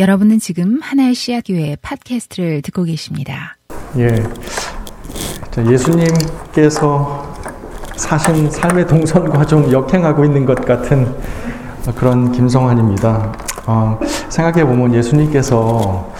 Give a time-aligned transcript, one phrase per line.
[0.00, 3.58] 여러분은 지금 하나의 씨앗 교회 팟캐스트를 듣고 계십니다.
[3.98, 4.08] 예.
[5.70, 7.36] 예수님께서
[7.96, 11.14] 사신 삶의 동선과 좀 역행하고 있는 것 같은
[11.96, 13.32] 그런 김성환입니다.
[13.66, 14.00] 어,
[14.30, 16.10] 생각해 보면 예수님께서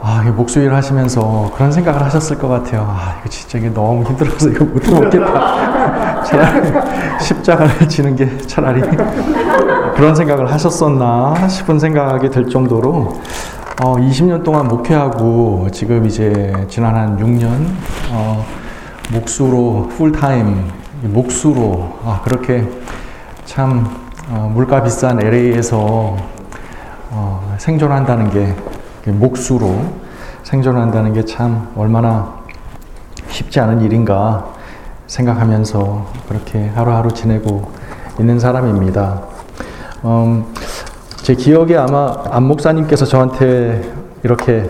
[0.00, 2.86] 아, 목수일 하시면서 그런 생각을 하셨을 것 같아요.
[2.88, 6.07] 아, 이거 진짜 이게 너무 힘들어서 이거 못 먹겠다.
[6.24, 6.72] 차라리
[7.20, 8.80] 십자가를 지는 게 차라리
[9.94, 13.20] 그런 생각을 하셨었나 싶은 생각이 들 정도로
[13.82, 17.48] 어, 20년 동안 목회하고 지금 이제 지난 한 6년
[18.10, 18.44] 어,
[19.12, 20.68] 목수로 풀타임
[21.02, 22.68] 목수로 아, 그렇게
[23.44, 23.88] 참
[24.30, 26.16] 어, 물가 비싼 LA에서
[27.10, 28.54] 어, 생존한다는 게
[29.10, 29.80] 목수로
[30.42, 32.38] 생존한다는 게 참 얼마나
[33.28, 34.52] 쉽지 않은 일인가
[35.08, 37.72] 생각하면서 그렇게 하루하루 지내고
[38.20, 39.22] 있는 사람입니다.
[40.04, 40.44] 음,
[41.22, 43.82] 제 기억에 아마 안 목사님께서 저한테
[44.22, 44.68] 이렇게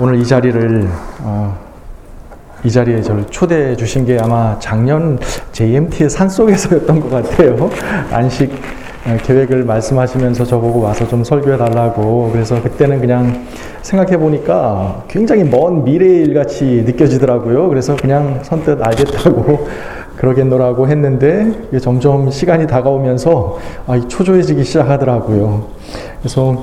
[0.00, 0.88] 오늘 이 자리를
[1.20, 1.56] 어,
[2.64, 5.18] 이 자리에 저를 초대해 주신 게 아마 작년
[5.52, 7.70] JMT의 산속에서였던 것 같아요.
[8.10, 8.81] 안식 어,
[9.24, 13.46] 계획을 말씀하시면서 저보고 와서 좀 설교해 달라고 그래서 그때는 그냥
[13.82, 17.68] 생각해 보니까 굉장히 먼 미래일 같이 느껴지더라고요.
[17.68, 19.66] 그래서 그냥 선뜻 알겠다고
[20.16, 25.64] 그러겠노라고 했는데 점점 시간이 다가오면서 아, 초조해지기 시작하더라고요.
[26.20, 26.62] 그래서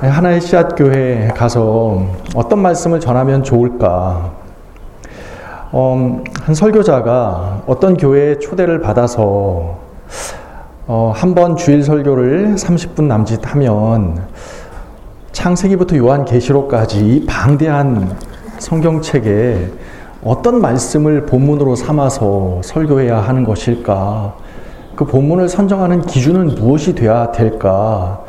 [0.00, 4.30] 하나의 씨앗 교회 가서 어떤 말씀을 전하면 좋을까?
[5.74, 9.78] 음, 한 설교자가 어떤 교회에 초대를 받아서
[10.92, 14.26] 어, 한 번 주일 설교를 30분 남짓 하면
[15.30, 18.16] 창세기부터 요한계시록까지 이 방대한
[18.58, 19.68] 성경책에
[20.24, 24.34] 어떤 말씀을 본문으로 삼아서 설교해야 하는 것일까?
[24.96, 28.24] 그 본문을 선정하는 기준은 무엇이 돼야 될까?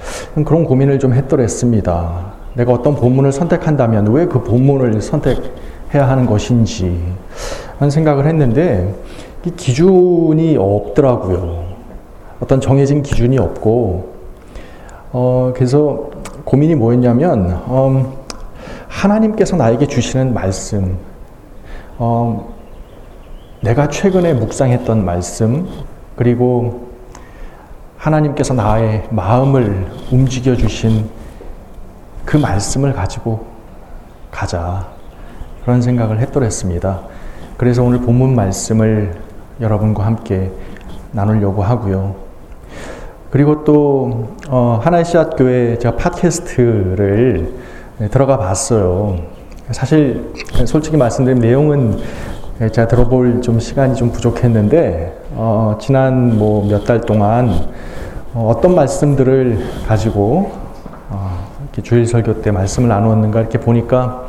[0.45, 2.33] 그런 고민을 좀 했더랬습니다.
[2.53, 6.95] 내가 어떤 본문을 선택한다면 왜 그 본문을 선택해야 하는 것인지
[7.79, 8.93] 하는 생각을 했는데
[9.45, 11.70] 이 기준이 없더라고요.
[12.41, 14.13] 어떤 정해진 기준이 없고,
[15.13, 16.09] 어, 그래서
[16.43, 18.13] 고민이 뭐였냐면, 음,
[18.87, 20.97] 하나님께서 나에게 주시는 말씀,
[21.97, 22.53] 어,
[23.61, 25.67] 내가 최근에 묵상했던 말씀,
[26.15, 26.89] 그리고
[27.97, 31.07] 하나님께서 나의 마음을 움직여 주신
[32.25, 33.45] 그 말씀을 가지고
[34.31, 34.87] 가자.
[35.63, 37.01] 그런 생각을 했더랬습니다.
[37.57, 39.13] 그래서 오늘 본문 말씀을
[39.59, 40.51] 여러분과 함께
[41.11, 42.15] 나누려고 하고요.
[43.31, 47.53] 그리고 또 어, 하나의 씨앗 교회 제가 팟캐스트를
[48.11, 49.15] 들어가 봤어요.
[49.71, 50.33] 사실
[50.65, 51.97] 솔직히 말씀드리면 내용은
[52.59, 57.67] 제가 들어볼 좀 시간이 좀 부족했는데 어, 지난 뭐 몇 달 동안
[58.33, 60.51] 어, 떤 말씀들을 가지고
[61.09, 64.25] 어, 이렇게 주일 설교 때 말씀을 나누었는가 이렇게 보니까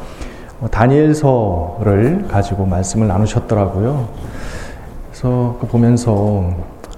[0.60, 4.08] 어, 다니엘서를 가지고 말씀을 나누셨더라고요.
[5.10, 6.44] 그래서 그 보면서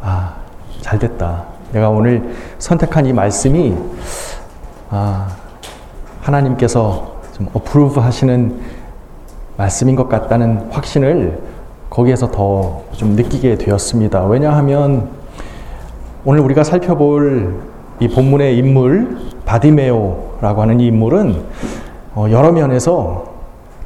[0.02, 0.34] 아,
[0.82, 1.53] 잘 됐다.
[1.74, 2.22] 내가 오늘
[2.58, 3.74] 선택한 이 말씀이
[4.90, 5.28] 아,
[6.22, 8.60] 하나님께서 좀 어프로브 하시는
[9.56, 11.40] 말씀인 것 같다는 확신을
[11.90, 14.24] 거기에서 더 좀 느끼게 되었습니다.
[14.26, 15.08] 왜냐하면
[16.24, 17.60] 오늘 우리가 살펴볼
[18.00, 21.42] 이 본문의 인물 바디메오라고 하는 이 인물은
[22.14, 23.34] 어, 여러 면에서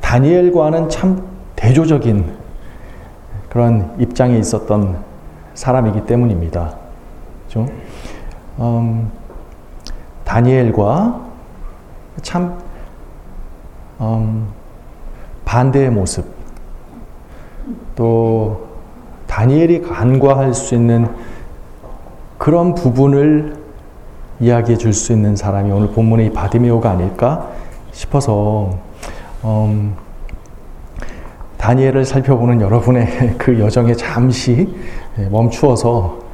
[0.03, 1.23] 다니엘과는 참
[1.57, 2.33] 대조적인
[3.49, 4.99] 그런 입장에 있었던
[5.55, 6.88] 사람이기 때문입니다.
[7.49, 7.67] 그렇죠?
[8.59, 9.11] 음,
[10.25, 11.29] 다니엘과
[12.23, 12.59] 참
[14.01, 14.49] 음,
[15.45, 16.27] 반대의 모습,
[17.97, 18.69] 또
[19.27, 21.09] 다니엘이 간과할 수 있는
[22.37, 23.57] 그런 부분을
[24.41, 27.49] 이야기해 줄 수 있는 사람이 오늘 본문의 이 바디메오가 아닐까
[27.93, 28.79] 싶어서
[29.45, 29.97] 음,
[31.57, 34.73] 다니엘을 살펴보는 여러분의 그 여정에 잠시
[35.31, 36.28] 멈추어서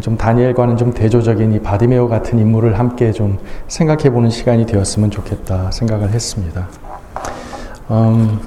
[0.00, 5.72] 좀 다니엘과는 좀 대조적인 이 바디메오 같은 인물을 함께 좀 생각해 보는 시간이 되었으면 좋겠다
[5.72, 6.68] 생각을 했습니다.
[7.90, 8.38] 음,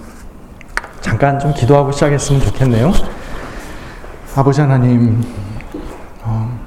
[1.02, 2.94] 잠깐 좀 기도하고 시작했으면 좋겠네요.
[4.38, 5.22] 아버지 하나님,
[6.24, 6.58] 어,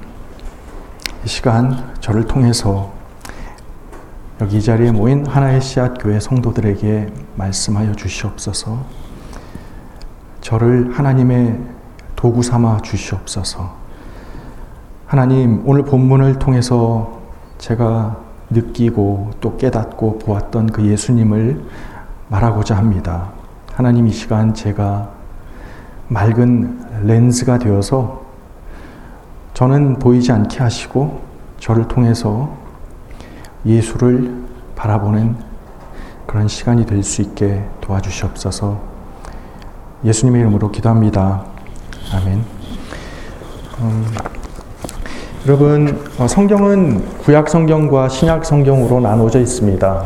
[1.25, 2.93] 이 시간 저를 통해서
[4.39, 8.85] 여기 이 자리에 모인 하나의 씨앗 교회 성도들에게 말씀하여 주시옵소서.
[10.41, 11.59] 저를 하나님의
[12.15, 13.86] 도구 삼아 주시옵소서.
[15.07, 17.21] 하나님, 오늘 본문을 통해서
[17.59, 18.17] 제가
[18.49, 21.63] 느끼고 또 깨닫고 보았던 그 예수님을
[22.27, 23.29] 말하고자 합니다.
[23.73, 25.09] 하나님 이 시간 제가
[26.09, 28.21] 맑은 렌즈가 되어서
[29.53, 31.21] 저는 보이지 않게 하시고
[31.57, 32.49] 저를 통해서
[33.65, 34.43] 예수를
[34.75, 35.37] 바라보는
[36.25, 38.77] 그런 시간이 될 수 있게 도와주시옵소서
[40.03, 41.45] 예수님의 이름으로 기도합니다.
[42.13, 42.43] 아멘.
[43.79, 44.05] 음,
[45.47, 50.03] 여러분, 어, 성경은 구약 성경과 신약 성경으로 나눠져 있습니다.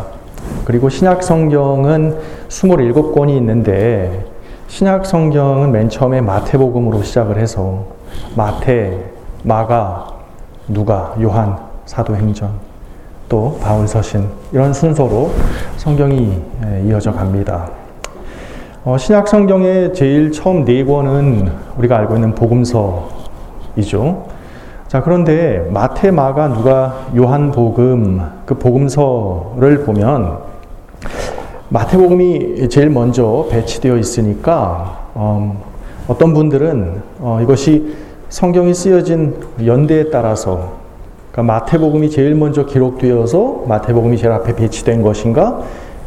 [0.66, 2.16] 그리고 신약 성경은
[2.48, 4.24] 27권이 있는데,
[4.68, 7.88] 신약 성경은 맨 처음에 마태복음으로 시작을 해서,
[8.36, 9.00] 마태,
[9.42, 10.10] 마가,
[10.68, 12.52] 누가, 요한, 사도행전,
[13.28, 15.32] 또 바울서신, 이런 순서로
[15.78, 16.40] 성경이
[16.86, 17.68] 이어져 갑니다.
[18.84, 24.31] 어, 신약 성경의 제일 처음 네 권은 우리가 알고 있는 복음서이죠.
[24.92, 30.40] 자, 그런데 마태, 마가, 누가, 요한 복음, 그 복음서를 보면
[31.70, 35.56] 마태복음이 제일 먼저 배치되어 있으니까 어,
[36.20, 37.96] 떤 분들은 어, 이것이
[38.28, 40.74] 성경이 쓰여진 연대에 따라서
[41.32, 45.62] 그러니까 마태복음이 제일 먼저 기록되어서 마태복음이 제일 앞에 배치된 것인가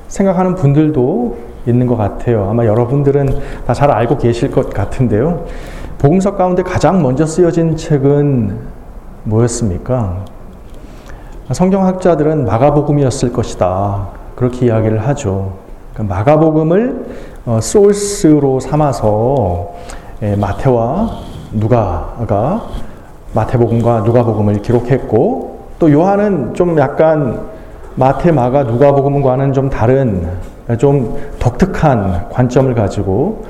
[0.09, 2.51] 생각하는 분들도 있는 것 같아요.
[2.51, 3.31] 아마 여러분들은
[3.67, 5.47] 다 잘 알고 계실 것 같은데요.
[5.97, 8.74] 복음서 가운데 가장 먼저 쓰여진 책은
[9.25, 10.25] 뭐였습니까?
[11.53, 14.09] 성경학자들은 마가복음이었을 것이다.
[14.37, 15.53] 그렇게 이야기를 하죠.
[15.93, 17.07] 그러니까 마가복음을
[17.47, 19.73] 어, 소스로 삼아서
[20.23, 21.11] 예, 마태와
[21.53, 22.63] 누가가
[23.35, 27.41] 마태복음과 누가복음을 기록했고 또 요한은 좀 약간
[27.97, 30.29] 마태, 마가, 누가복음과는 좀 다른
[30.79, 33.45] 좀 독특한 관점을 가지고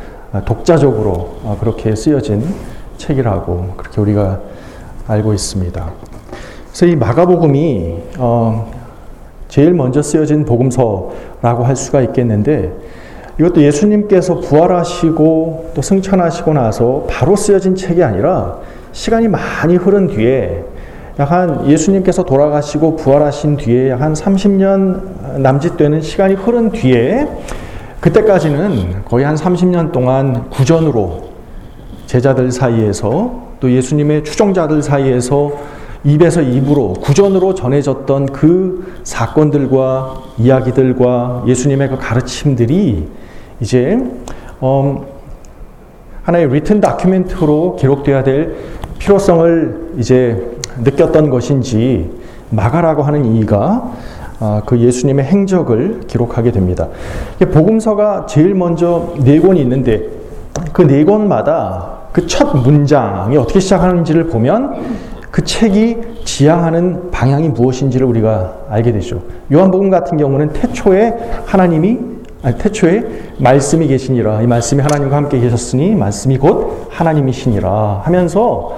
[0.45, 2.45] 독자적으로 그렇게 쓰여진
[2.97, 4.41] 책이라고 그렇게 우리가
[5.07, 5.91] 알고 있습니다.
[6.69, 8.73] 그래서 이 마가복음이 어
[9.49, 12.73] 제일 먼저 쓰여진 복음서라고 할 수가 있겠는데
[13.39, 18.59] 이것도 예수님께서 부활하시고 또 승천하시고 나서 바로 쓰여진 책이 아니라
[18.93, 20.65] 시간이 많이 흐른 뒤에
[21.19, 27.29] 약 한 예수님께서 돌아가시고 부활하신 뒤에 약 한 30년 남짓 되는 시간이 흐른 뒤에
[28.01, 31.23] 그때까지는 거의 한 30년 동안 구전으로
[32.07, 35.53] 제자들 사이에서 또 예수님의 추종자들 사이에서
[36.05, 43.09] 입에서 입으로 구전으로 전해졌던 그 사건들과 이야기들과 예수님의 그 가르침들이
[43.61, 43.99] 이제
[44.63, 44.99] 음,
[46.23, 48.55] 하나의 리튼 다큐멘트로 기록돼야 될
[48.99, 52.11] 필요성을 이제 느꼈던 것인지
[52.51, 53.93] 마가라고 하는 이가
[54.41, 56.89] 아, 그 예수님의 행적을 기록하게 됩니다.
[57.39, 60.03] 복음서가 제일 먼저 네 권이 있는데
[60.73, 64.77] 그 네 권마다 그 첫 문장이 어떻게 시작하는지를 보면
[65.33, 69.21] 그 책이 지향하는 방향이 무엇인지를 우리가 알게 되죠.
[69.53, 71.13] 요한복음 같은 경우는 태초에
[71.45, 71.99] 하나님이
[72.45, 73.05] 아니, 태초에
[73.39, 78.77] 말씀이 계시니라 이 말씀이 하나님과 함께 계셨으니 말씀이 곧 하나님이시니라 하면서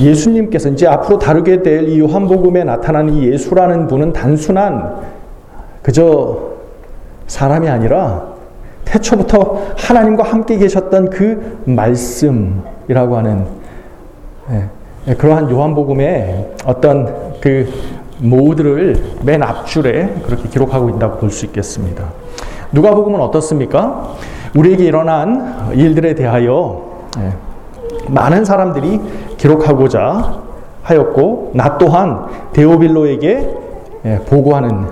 [0.00, 4.96] 예수님께서 이제 앞으로 다루게 될 이 요한복음에 나타나는 이 예수라는 분은 단순한
[5.82, 6.38] 그저
[7.28, 8.35] 사람이 아니라
[8.86, 13.44] 태초부터 하나님과 함께 계셨던 그 말씀이라고 하는
[15.08, 17.68] 예, 그러한 요한복음의 어떤 그
[18.18, 22.04] 모드를 맨 앞줄에 그렇게 기록하고 있다고 볼 수 있겠습니다.
[22.72, 24.14] 누가복음은 어떻습니까?
[24.56, 26.82] 우리에게 일어난 일들에 대하여
[27.18, 27.32] 예,
[28.08, 29.00] 많은 사람들이
[29.36, 30.40] 기록하고자
[30.82, 33.50] 하였고 나 또한 데오빌로에게
[34.04, 34.86] 예, 보고하는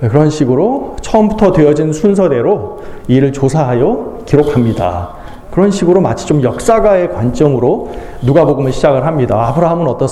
[0.00, 5.10] 그런 식으로 처음부터 되어진 순서대로 이를 조사하여 기록합니다.
[5.50, 7.88] 그런 식으로 마치 좀 역사가의 관점으로
[8.20, 9.48] 누가복음을 시작을 합니다.
[9.48, 10.10] 아브라함은 어떻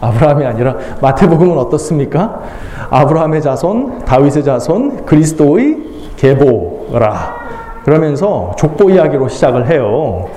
[0.00, 2.42] 아브라함이 아니라 마태복음은 어떻습니까?
[2.90, 5.78] 아브라함의 자손, 다윗의 자손, 그리스도의
[6.16, 7.34] 계보라.
[7.84, 10.28] 그러면서 족보 이야기로 시작을 해요.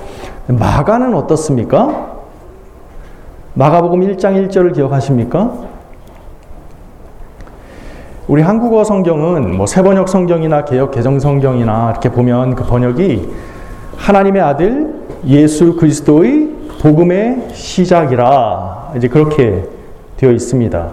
[0.48, 2.18] 마가는 어떻습니까?
[3.54, 5.67] 마가복음 1장 1절을 기억하십니까?
[8.28, 13.26] 우리 한국어 성경은 뭐 세번역 성경이나 개역 개정 성경이나 이렇게 보면 그 번역이
[13.96, 14.94] 하나님의 아들
[15.26, 16.50] 예수 그리스도의
[16.82, 19.64] 복음의 시작이라 이제 그렇게
[20.18, 20.88] 되어 있습니다.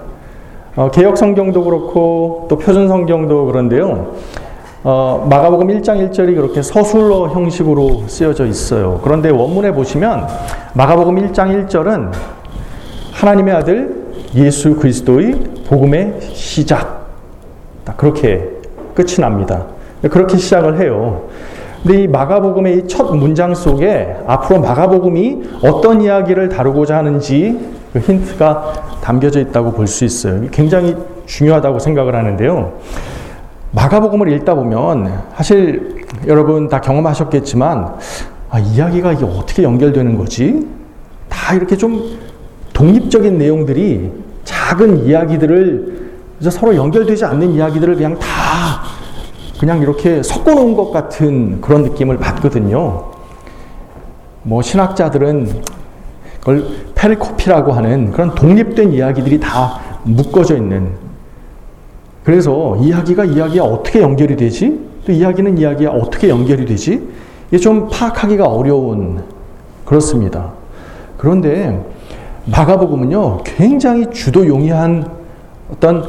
[0.77, 4.13] 어, 개역 성경도 그렇고 또 표준 성경도 그런데요.
[4.85, 9.01] 어, 마가복음 1장 1절이 그렇게 서술로 형식으로 쓰여져 있어요.
[9.03, 10.25] 그런데 원문에 보시면
[10.73, 12.13] 마가복음 1장 1절은
[13.11, 15.33] 하나님의 아들 예수 그리스도의
[15.67, 16.94] 복음의 시작.
[17.93, 18.49] 그렇게
[18.93, 19.65] 끝이 납니다.
[20.09, 21.27] 그렇게 시작을 해요.
[21.83, 27.59] 근데 이 마가복음의 첫 문장 속에 앞으로 마가복음이 어떤 이야기를 다루고자 하는지
[27.93, 30.41] 그 힌트가 담겨져 있다고 볼 수 있어요.
[30.51, 30.95] 굉장히
[31.27, 32.73] 중요하다고 생각을 하는데요.
[33.71, 37.95] 마가복음을 읽다 보면 사실 여러분 다 경험하셨겠지만
[38.49, 40.65] 아, 이야기가 이게 어떻게 연결되는 거지?
[41.29, 42.17] 다 이렇게 좀
[42.73, 44.11] 독립적인 내용들이
[44.43, 46.04] 작은 이야기들을
[46.37, 48.83] 그래서 서로 연결되지 않는 이야기들을 그냥 다
[49.59, 53.11] 그냥 이렇게 섞어 놓은 것 같은 그런 느낌을 받거든요.
[54.43, 55.63] 뭐 신학자들은
[56.39, 60.91] 그걸 페리코피라고 하는 그런 독립된 이야기들이 다 묶어져 있는
[62.23, 64.79] 그래서 이야기가 이야기와 어떻게 연결이 되지?
[65.05, 67.07] 또 이야기는 이야기와 어떻게 연결이 되지?
[67.47, 69.23] 이게 좀 파악하기가 어려운
[69.85, 70.51] 그렇습니다.
[71.17, 71.83] 그런데
[72.45, 75.14] 마가복음은요 굉장히 주도용이한
[75.71, 76.07] 어떤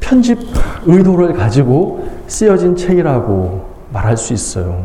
[0.00, 0.38] 편집
[0.84, 3.62] 의도를 가지고 쓰여진 책이라고
[3.92, 4.84] 말할 수 있어요.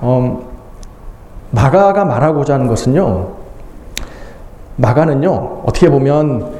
[0.00, 0.48] 어,
[1.50, 3.28] 마가가 말하고자 하는 것은요,
[4.76, 6.52] 마가는요, 어떻게 보면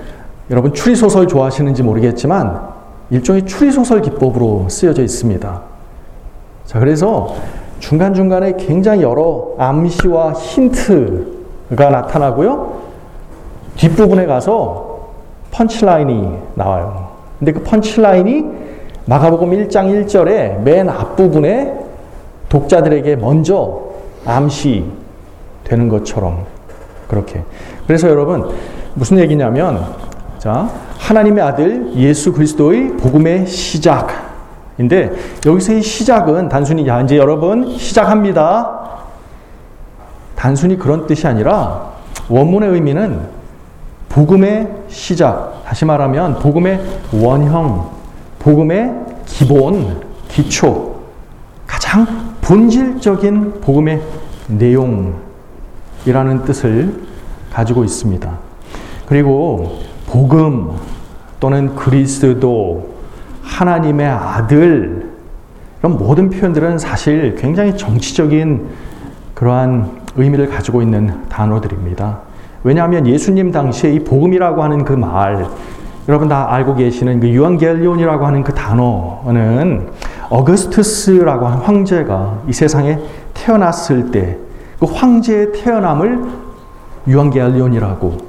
[0.51, 2.69] 여러분 추리소설 좋아하시는지 모르겠지만
[3.11, 5.63] 일종의 추리소설 기법으로 쓰여져 있습니다.
[6.65, 7.35] 자, 그래서
[7.81, 12.79] 중간중간에 굉장히 여러 암시와 힌트가 나타나고요.
[13.77, 14.88] 뒷부분에 가서
[15.51, 17.09] 펀치라인이 나와요.
[17.39, 18.45] 근데 그 펀치라인이
[19.07, 21.75] 마가복음 1장 1절에 맨 앞부분에
[22.49, 23.81] 독자들에게 먼저
[24.27, 24.85] 암시
[25.65, 26.45] 되는 것처럼
[27.09, 27.43] 그렇게.
[27.87, 28.51] 그래서 여러분
[28.95, 29.95] 무슨 얘기냐면
[30.39, 35.13] 자, 하나님의 아들 예수 그리스도의 복음의 시작인데
[35.47, 38.79] 여기서의 시작은 단순히 야 이제 여러분 시작합니다.
[40.37, 41.93] 단순히 그런 뜻이 아니라
[42.29, 43.38] 원문의 의미는
[44.19, 45.63] 복음의 시작.
[45.65, 46.83] 다시 말하면 복음의
[47.13, 47.89] 원형,
[48.41, 48.93] 복음의
[49.27, 50.97] 기본, 기초,
[51.69, 52.05] 가장
[52.41, 54.03] 본질적인 복음의
[54.49, 55.15] 내용이라는
[56.47, 57.01] 뜻을
[57.53, 58.29] 가지고 있습니다.
[59.07, 60.73] 그리고 복음
[61.39, 62.95] 또는 그리스도,
[63.43, 65.13] 하나님의 아들,
[65.79, 68.67] 이런 모든 표현들은 사실 굉장히 정치적인
[69.35, 72.28] 그러한 의미를 가지고 있는 단어들입니다.
[72.65, 75.47] 왜냐하면 예수님 당시에 이 복음이라고 하는 그 말,
[76.09, 79.89] 여러분 다 알고 계시는 그 유한겔리온이라고 하는 그 단어는
[80.31, 82.99] 어거스투스라고 하는 황제가 이 세상에
[83.35, 84.39] 태어났을 때
[84.79, 86.23] 그 황제의 태어남을
[87.07, 88.29] 유한겔리온이라고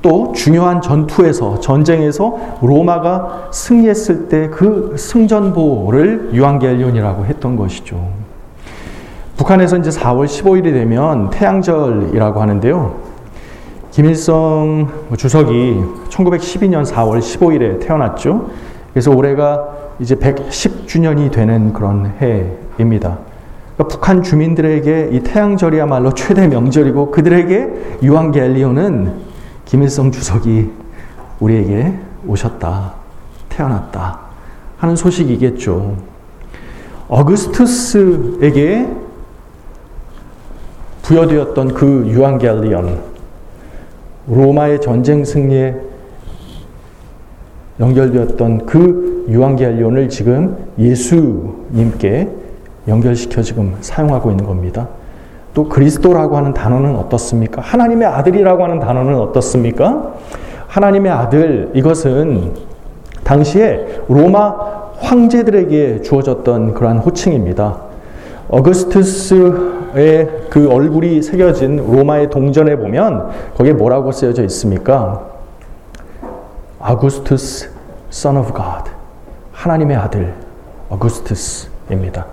[0.00, 8.08] 또 중요한 전투에서 전쟁에서 로마가 승리했을 때 그 승전보를 유한겔리온이라고 했던 것이죠.
[9.36, 13.07] 북한에서 이제 4월 15일이 되면 태양절이라고 하는데요.
[13.98, 18.48] 김일성 주석이 1912년 4월 15일에 태어났죠.
[18.92, 23.18] 그래서 올해가 이제 110주년이 되는 그런 해입니다.
[23.74, 29.14] 그러니까 북한 주민들에게 이 태양절이야말로 최대 명절이고 그들에게 유한겔리오는
[29.64, 30.70] 김일성 주석이
[31.40, 32.94] 우리에게 오셨다,
[33.48, 34.20] 태어났다
[34.76, 35.96] 하는 소식이겠죠.
[37.08, 38.88] 어그스투스에게
[41.02, 43.07] 부여되었던 그 유한겔리온,
[44.28, 45.74] 로마의 전쟁 승리에
[47.80, 52.28] 연결되었던 그 유한겔리온을 지금 예수님께
[52.88, 54.88] 연결시켜 지금 사용하고 있는 겁니다.
[55.54, 57.60] 또 그리스도라고 하는 단어는 어떻습니까?
[57.62, 60.14] 하나님의 아들이라고 하는 단어는 어떻습니까?
[60.66, 62.52] 하나님의 아들 이것은
[63.24, 64.54] 당시에 로마
[64.98, 67.87] 황제들에게 주어졌던 그러한 호칭입니다.
[68.48, 75.26] 어거스투스의 그 얼굴이 새겨진 로마의 동전에 보면 거기에 뭐라고 쓰여져 있습니까?
[76.80, 77.70] 아구스투스
[78.10, 78.90] son of God.
[79.52, 80.34] 하나님의 아들
[80.88, 82.26] 어구스투스입니다.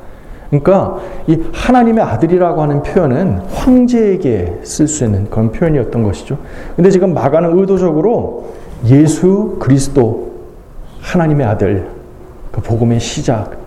[0.50, 6.38] 그러니까 이 하나님의 아들이라고 하는 표현은 황제에게 쓸 수 있는 그런 표현이었던 것이죠.
[6.76, 8.54] 근데 지금 마가는 의도적으로
[8.86, 10.34] 예수 그리스도
[11.02, 11.88] 하나님의 아들
[12.52, 13.65] 그 복음의 시작.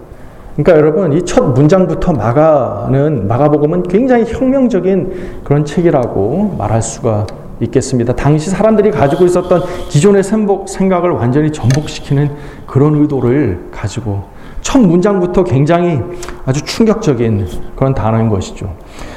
[0.58, 7.26] 그러니까 여러분 이 첫 문장부터 마가는 마가복음은 굉장히 혁명적인 그런 책이라고 말할 수가
[7.60, 8.12] 있겠습니다.
[8.14, 12.30] 당시 사람들이 가지고 있었던 기존의 생각을 완전히 전복시키는
[12.66, 14.24] 그런 의도를 가지고
[14.60, 16.00] 첫 문장부터 굉장히
[16.44, 17.46] 아주 충격적인
[17.76, 18.74] 그런 단어인 것이죠.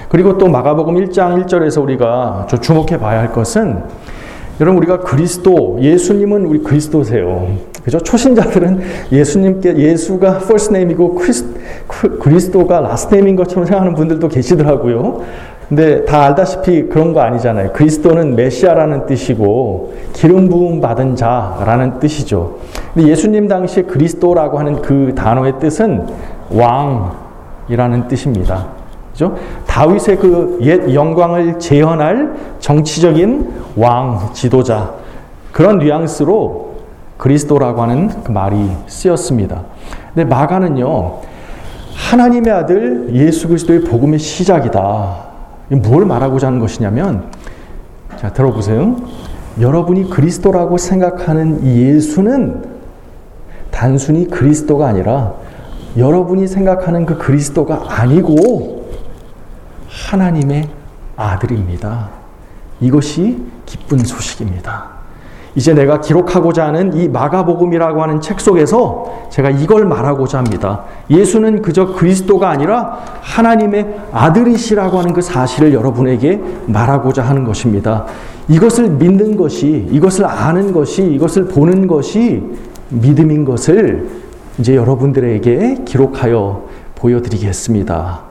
[0.10, 3.84] 그리고 또 마가복음 1장 1절에서 우리가 주목해 봐야 할 것은
[4.60, 7.48] 여러분 우리가 그리스도 예수님은 우리 그리스도세요.
[7.84, 8.00] 그죠?
[8.00, 11.16] 초신자들은 예수님께 예수가 first name이고
[12.20, 15.22] 그리스 도가 last name인 것처럼 생각하는 분들도 계시더라고요.
[15.68, 17.72] 근데 다 알다시피 그런 거 아니잖아요.
[17.72, 22.58] 그리스도는 메시아라는 뜻이고 기름 부음 받은 자라는 뜻이죠.
[22.94, 26.08] 근데 예수님 당시에 그리스도라고 하는 그 단어의 뜻은
[26.50, 28.68] 왕이라는 뜻입니다.
[29.14, 29.36] 그죠?
[29.66, 34.92] 다윗의 그 옛 영광을 재현할 정치적인 왕, 지도자
[35.54, 36.71] 그런 뉘앙스로
[37.22, 39.62] 그리스도라고 하는 그 말이 쓰였습니다.
[40.12, 41.20] 근데 마가는요.
[41.94, 45.18] 하나님의 아들 예수 그리스도의 복음의 시작이다.
[45.84, 47.30] 뭘 말하고자 하는 것이냐면,
[48.18, 48.96] 자, 들어보세요.
[49.60, 52.66] 여러분이 그리스도라고 생각하는 이 예수는
[53.70, 55.36] 단순히 그리스도가 아니라
[55.98, 58.90] 여러분이 생각하는 그 그리스도가 아니고
[60.10, 60.70] 하나님의
[61.16, 62.10] 아들입니다.
[62.80, 65.01] 이것이 기쁜 소식입니다.
[65.56, 70.84] 이제 내가 기록하고자 하는 이 마가복음이라고 하는 책 속에서 제가 이걸 말하고자 합니다.
[71.10, 78.06] 예수는 그저 그리스도가 아니라 하나님의 아들이시라고 하는 그 사실을 여러분에게 말하고자 하는 것입니다.
[78.48, 82.44] 이것을 믿는 것이, 이것을 아는 것이, 이것을 보는 것이
[82.90, 84.10] 믿음인 것을
[84.58, 86.64] 이제 여러분들에게 기록하여
[86.96, 88.22] 보여드리겠습니다.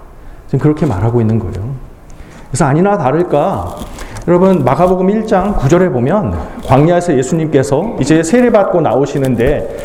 [0.47, 1.71] 지금 그렇게 말하고 있는 거예요.
[2.49, 3.77] 그래서 아니나 다를까
[4.29, 6.35] 여러분 마가복음 1장 9절에 보면
[6.67, 9.77] 광야에서 예수님께서 이제 세례받고 나오시는데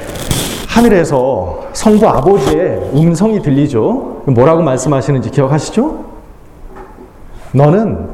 [0.68, 4.24] 하늘에서 성부 아버지의 음성이 들리죠.
[4.26, 6.04] 뭐라고 말씀하시는지 기억하시죠?
[7.54, 8.10] 너는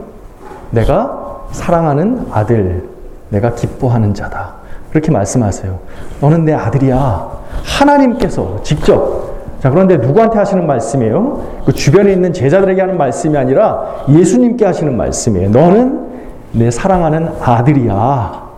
[0.70, 2.88] 내가 사랑하는 아들,
[3.30, 4.54] 내가 기뻐하는 자다.
[4.92, 5.80] 그렇게 말씀하세요.
[6.22, 7.32] 너는 내 아들이야.
[7.64, 11.62] 하나님께서 직접 자, 그런데 누구한테 하시는 말씀이에요?
[11.66, 15.50] 그 주변에 있는 제자들에게 하는 말씀이 아니라 예수님께 하시는 말씀이에요.
[15.50, 16.11] 너는
[16.54, 18.50] 내 사랑하는 아들이야.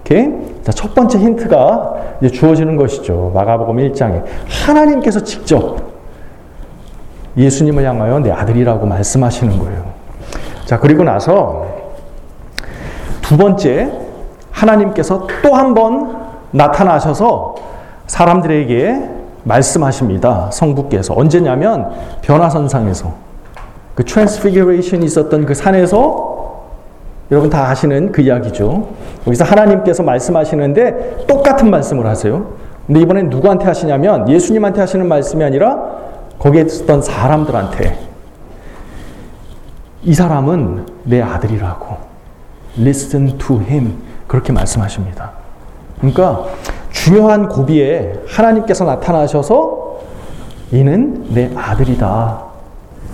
[0.00, 0.28] 오케이?
[0.62, 3.32] 자, 첫 번째 힌트가 이제 주어지는 것이죠.
[3.34, 4.22] 마가복음 1장에.
[4.66, 5.76] 하나님께서 직접
[7.36, 9.84] 예수님을 향하여 내 아들이라고 말씀하시는 거예요.
[10.66, 11.66] 자, 그리고 나서
[13.22, 13.90] 두 번째,
[14.52, 17.56] 하나님께서 또 한 번 나타나셔서
[18.06, 19.10] 사람들에게
[19.42, 20.50] 말씀하십니다.
[20.52, 21.14] 성부께서.
[21.14, 21.90] 언제냐면
[22.22, 23.12] 변화산상에서.
[23.96, 26.33] 그 transfiguration이 있었던 그 산에서
[27.30, 28.88] 여러분 다 아시는 그 이야기죠.
[29.26, 32.52] 여기서 하나님께서 말씀하시는데 똑같은 말씀을 하세요.
[32.86, 35.78] 근데 이번엔 누구한테 하시냐면 예수님한테 하시는 말씀이 아니라
[36.38, 37.98] 거기에 있었던 사람들한테
[40.02, 41.96] 이 사람은 내 아들이라고
[42.78, 43.94] listen to him
[44.26, 45.30] 그렇게 말씀하십니다.
[45.98, 46.44] 그러니까
[46.90, 50.00] 중요한 고비에 하나님께서 나타나셔서
[50.72, 52.42] 이는 내 아들이다.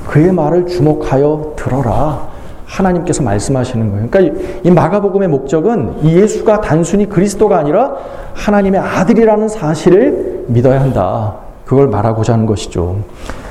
[0.06, 2.28] 그의 말을 주목하여 들어라.
[2.70, 4.08] 하나님께서 말씀하시는 거예요.
[4.08, 7.96] 그러니까 이 마가복음의 목적은 이 예수가 단순히 그리스도가 아니라
[8.34, 11.34] 하나님의 아들이라는 사실을 믿어야 한다.
[11.64, 12.98] 그걸 말하고자 하는 것이죠.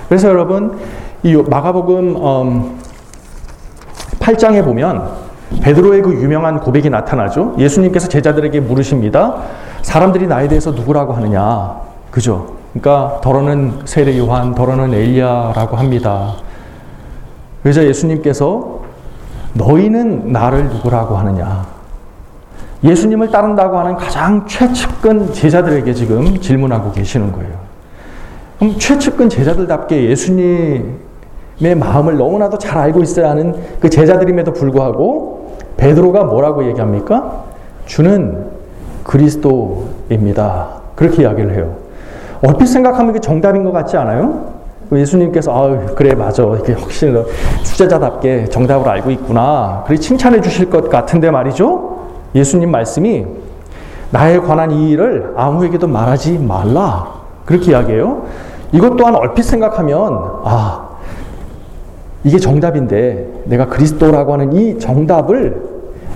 [0.07, 0.77] 그래서 여러분
[1.23, 2.79] 이 마가복음
[4.19, 5.09] 8장에 음, 보면
[5.61, 7.55] 베드로의 그 유명한 고백이 나타나죠.
[7.57, 9.43] 예수님께서 제자들에게 물으십니다.
[9.81, 11.81] 사람들이 나에 대해서 누구라고 하느냐?
[12.11, 12.55] 그죠?
[12.73, 16.35] 그러니까 더러는 세례 요한, 더러는 엘리야라고 합니다.
[17.63, 18.78] 그래서 예수님께서
[19.53, 21.65] 너희는 나를 누구라고 하느냐?
[22.83, 27.51] 예수님을 따른다고 하는 가장 최측근 제자들에게 지금 질문하고 계시는 거예요.
[28.57, 36.65] 그럼 최측근 제자들답게 예수님의 마음을 너무나도 잘 알고 있어야 하는 그 제자들임에도 불구하고 베드로가 뭐라고
[36.67, 37.43] 얘기합니까?
[37.85, 38.45] 주는
[39.03, 40.67] 그리스도입니다.
[40.95, 41.75] 그렇게 이야기를 해요.
[42.45, 44.58] 얼핏 생각하면 이게 정답인 것 같지 않아요?
[44.91, 46.43] 예수님께서 아 그래 맞아.
[46.43, 47.21] 이렇게 확실히
[47.63, 49.83] 수제자답게 정답을 알고 있구나.
[49.85, 51.99] 그렇게 칭찬해 주실 것 같은데 말이죠.
[52.33, 53.25] 예수님 말씀이
[54.11, 57.19] 나에 관한 이 일을 아무에게도 말하지 말라.
[57.45, 58.23] 그렇게 이야기해요.
[58.71, 60.89] 이것 또한 얼핏 생각하면 아
[62.23, 65.69] 이게 정답인데 내가 그리스도라고 하는 이 정답을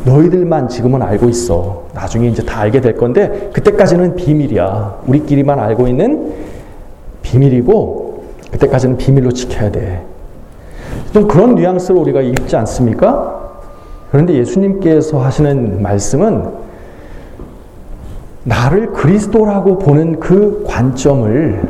[0.05, 1.83] 너희들만 지금은 알고 있어.
[1.93, 5.01] 나중에 이제 다 알게 될 건데 그때까지는 비밀이야.
[5.07, 6.33] 우리끼리만 알고 있는
[7.21, 8.02] 비밀이고
[8.53, 10.05] 그때까지는 비밀로 지켜야 돼.
[11.11, 13.41] 좀 그런 뉘앙스로 우리가 읽지 않습니까?
[14.11, 16.63] 그런데 예수님께서 하시는 말씀은
[18.43, 21.61] 나를 그리스도라고 보는 그 관점을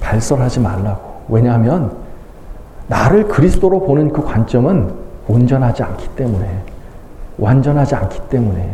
[0.00, 1.20] 발설하지 말라고.
[1.28, 1.92] 왜냐하면
[2.88, 4.92] 나를 그리스도로 보는 그 관점은
[5.28, 6.46] 온전하지 않기 때문에,
[7.38, 8.68] 완전하지 않기 때문에,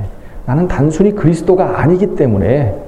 [0.46, 2.85] 나는 단순히 그리스도가 아니기 때문에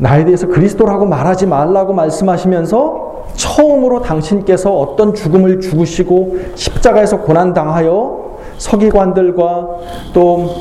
[0.00, 9.68] 나에 대해서 그리스도라고 말하지 말라고 말씀하시면서 처음으로 당신께서 어떤 죽음을 죽으시고 십자가에서 고난당하여 서기관들과
[10.14, 10.54] 또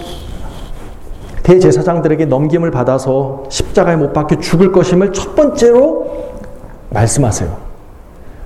[1.44, 6.06] 대제사장들에게 넘김을 받아서 십자가에 못 박혀 죽을 것임을 첫 번째로
[6.90, 7.50] 말씀하세요.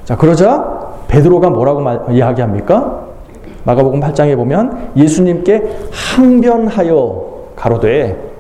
[0.06, 3.08] 자, 그러자 베드로가 뭐라고 말, 이야기합니까?
[3.64, 8.32] 마가복음 8장에 보면 예수님께 항변하여 가로되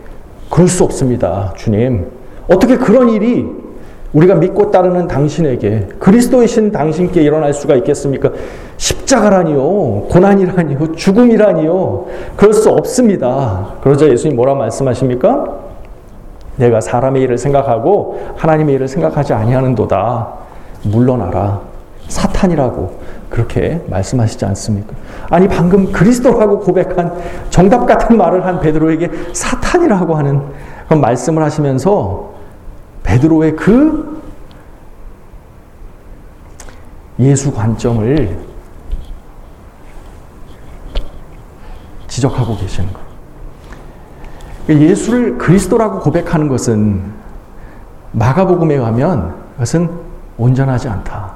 [0.52, 1.54] 그럴 수 없습니다.
[1.56, 2.23] 주님.
[2.48, 3.64] 어떻게 그런 일이
[4.14, 8.32] 우리가 믿고 따르는 당신에게 그리스도이신 당신께 일어날 수가 있겠습니까?
[8.78, 12.06] 십자가라니요, 고난이라니요, 죽음이라니요.
[12.36, 13.74] 그럴 수 없습니다.
[13.82, 15.64] 그러자 예수님 뭐라 말씀하십니까?
[16.58, 20.28] 내가 사람의 일을 생각하고 하나님의 일을 생각하지 아니하는도다.
[20.84, 21.62] 물러나라.
[22.08, 22.92] 사탄이라고
[23.30, 24.94] 그렇게 말씀하시지 않습니까?
[25.32, 27.14] 아니 방금 그리스도라고 고백한
[27.50, 30.42] 정답 같은 말을 한 베드로에게 사탄이라고 하는
[30.90, 32.33] 말씀을 하시면서
[33.04, 34.22] 베드로의 그
[37.20, 38.38] 예수 관점을
[42.08, 43.08] 지적하고 계시는 거예요.
[44.66, 47.02] 그러니까 예수를 그리스도라고 고백하는 것은
[48.12, 49.90] 마가복음에 가면 그것은
[50.38, 51.34] 온전하지 않다.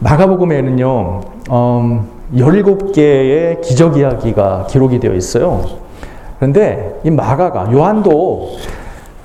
[0.00, 5.64] 마가복음에는요, 음, 17개의 기적 이야기가 기록이 되어 있어요.
[6.38, 8.56] 그런데 이 마가가, 요한도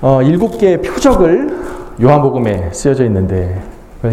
[0.02, 1.58] 어, 7개의 표적을
[2.00, 3.60] 요한복음에 쓰여져 있는데,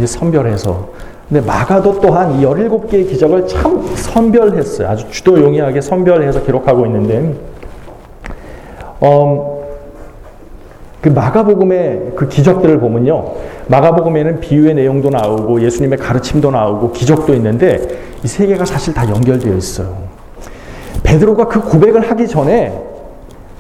[0.06, 0.90] 선별해서.
[1.30, 4.88] 근데 마가도 또한 이 17개의 기적을 참 선별했어요.
[4.88, 7.36] 아주 주도 용이하게 선별해서 기록하고 있는데,
[9.04, 9.58] 음,
[11.02, 13.34] 그 마가복음의 그 기적들을 보면요.
[13.68, 19.54] 마가복음에는 비유의 내용도 나오고 예수님의 가르침도 나오고 기적도 있는데 이 세 개가 사실 다 연결되어
[19.56, 19.96] 있어요.
[21.04, 22.82] 베드로가 그 고백을 하기 전에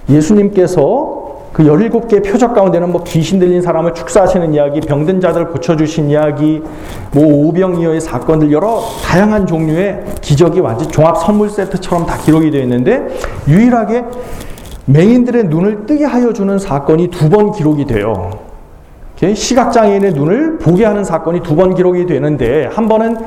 [0.09, 1.26] 예수님께서
[1.57, 6.61] 그 17개의 표적 가운데는 뭐 귀신 들린 사람을 축사하시는 이야기, 병든 자들 고쳐주신 이야기,
[7.11, 13.07] 뭐 오병이어의 사건들 여러 다양한 종류의 기적이 완전 종합 선물 세트처럼 다 기록이 되어 있는데
[13.47, 14.05] 유일하게
[14.85, 18.29] 맹인들의 눈을 뜨게 하여 주는 사건이 두 번 기록이 돼요.
[19.19, 23.17] 시각장애인의 눈을 보게 하는 사건이 두 번 기록이 되는데 한 번은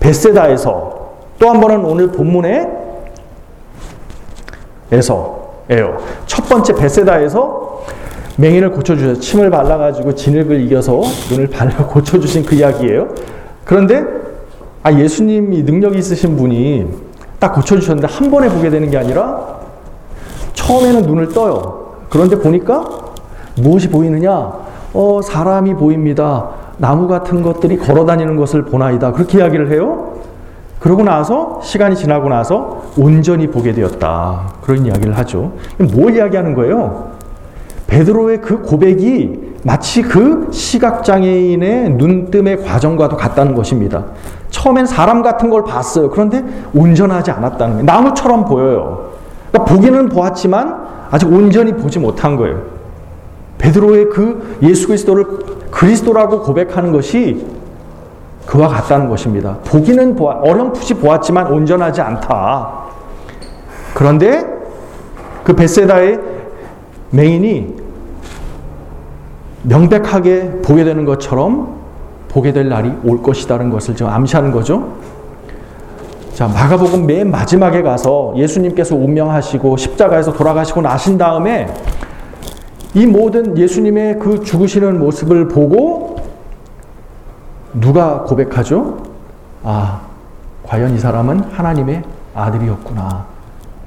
[0.00, 0.98] 베세다에서
[1.38, 2.68] 또 한 번은 오늘 본문에
[4.90, 5.98] 에서예요.
[6.26, 7.67] 첫 번째 베세다에서
[8.38, 13.08] 맹인을 고쳐주셔서 침을 발라가지고 진흙을 이겨서 눈을 발라 고쳐주신 그 이야기예요.
[13.64, 14.04] 그런데
[14.82, 16.86] 아 예수님이 능력 있으신 분이
[17.40, 19.58] 딱 고쳐주셨는데 한 번에 보게 되는 게 아니라
[20.54, 21.96] 처음에는 눈을 떠요.
[22.08, 22.88] 그런데 보니까
[23.56, 24.52] 무엇이 보이느냐?
[24.94, 26.48] 어, 사람이 보입니다.
[26.78, 29.12] 나무 같은 것들이 걸어 다니는 것을 보나이다.
[29.12, 30.14] 그렇게 이야기를 해요.
[30.78, 34.52] 그러고 나서 시간이 지나고 나서 온전히 보게 되었다.
[34.62, 35.52] 그런 이야기를 하죠.
[35.92, 37.07] 뭘 이야기하는 거예요?
[37.88, 44.04] 베드로의 그 고백이 마치 그 시각장애인의 눈뜸의 과정과도 같다는 것입니다.
[44.50, 46.10] 처음엔 사람 같은 걸 봤어요.
[46.10, 47.84] 그런데 온전하지 않았다는 거예요.
[47.84, 49.10] 나무처럼 보여요.
[49.50, 52.62] 그러니까 보기는 보았지만 아직 온전히 보지 못한 거예요.
[53.56, 55.24] 베드로의 그 예수 그리스도를
[55.70, 57.46] 그리스도라고 고백하는 것이
[58.46, 59.56] 그와 같다는 것입니다.
[59.66, 62.84] 보기는 보아, 어렴풋이 보았지만 온전하지 않다.
[63.94, 64.46] 그런데
[65.42, 66.20] 그 베세다의
[67.10, 67.77] 맹인이
[69.68, 71.78] 명백하게 보게 되는 것처럼
[72.28, 74.96] 보게 될 날이 올 것이다는 것을 지금 암시하는 거죠.
[76.34, 81.66] 자, 마가복음 맨 마지막에 가서 예수님께서 운명하시고 십자가에서 돌아가시고 나신 다음에
[82.94, 86.16] 이 모든 예수님의 그 죽으시는 모습을 보고
[87.74, 89.02] 누가 고백하죠?
[89.64, 90.00] 아,
[90.64, 92.02] 과연 이 사람은 하나님의
[92.34, 93.26] 아들이었구나.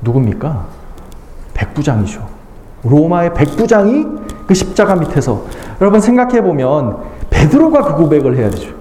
[0.01, 0.65] 누굽니까?
[1.53, 2.27] 백부장이죠.
[2.83, 4.05] 로마의 백부장이
[4.47, 5.43] 그 십자가 밑에서
[5.81, 6.97] 여러분 생각해 보면
[7.31, 8.73] 베드로가 그 고백을 해야 되죠.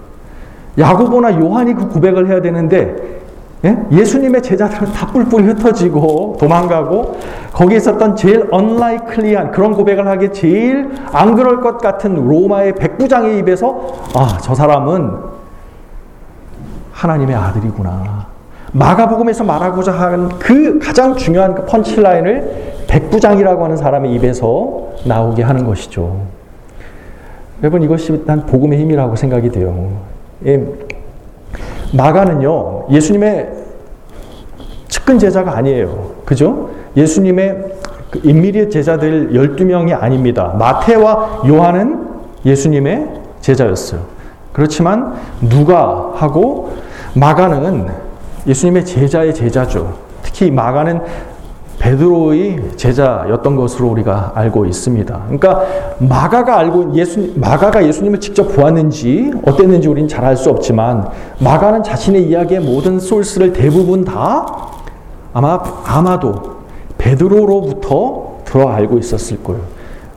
[0.78, 3.20] 야고보나 요한이 그 고백을 해야 되는데
[3.64, 4.04] 예?
[4.04, 7.16] 수님의 제자들은 다 뿔뿔이 흩어지고 도망가고
[7.52, 13.80] 거기에 있었던 제일 언라이클리한 그런 고백을 하기 제일 안 그럴 것 같은 로마의 백부장의 입에서
[14.14, 15.12] 아, 저 사람은
[16.92, 18.26] 하나님의 아들이구나.
[18.72, 26.39] 마가복음에서 말하고자 하는 그 가장 중요한 그 펀치라인을 백부장이라고 하는 사람의 입에서 나오게 하는 것이죠.
[27.62, 29.98] 여러분 이것이 난 복음의 힘이라고 생각이 돼요.
[30.46, 30.64] 예,
[31.92, 33.50] 마가는요, 예수님의
[34.88, 36.12] 측근 제자가 아니에요.
[36.24, 36.70] 그죠?
[36.96, 37.64] 예수님의
[38.10, 40.54] 그 인미리 제자들 12명이 아닙니다.
[40.58, 42.08] 마태와 요한은
[42.44, 43.08] 예수님의
[43.40, 44.00] 제자였어요.
[44.52, 45.14] 그렇지만
[45.48, 46.72] 누가 하고
[47.14, 47.86] 마가는
[48.46, 49.94] 예수님의 제자의 제자죠.
[50.22, 51.00] 특히 마가는
[51.80, 55.22] 베드로의 제자였던 것으로 우리가 알고 있습니다.
[55.24, 55.64] 그러니까
[55.98, 61.08] 마가가 알고 예수 마가가 예수님을 직접 보았는지 어땠는지 우리는 잘 알 수 없지만
[61.40, 64.46] 마가는 자신의 이야기의 모든 소스를 대부분 다
[65.32, 66.60] 아마 아마도
[66.98, 69.62] 베드로로부터 들어 알고 있었을 거예요.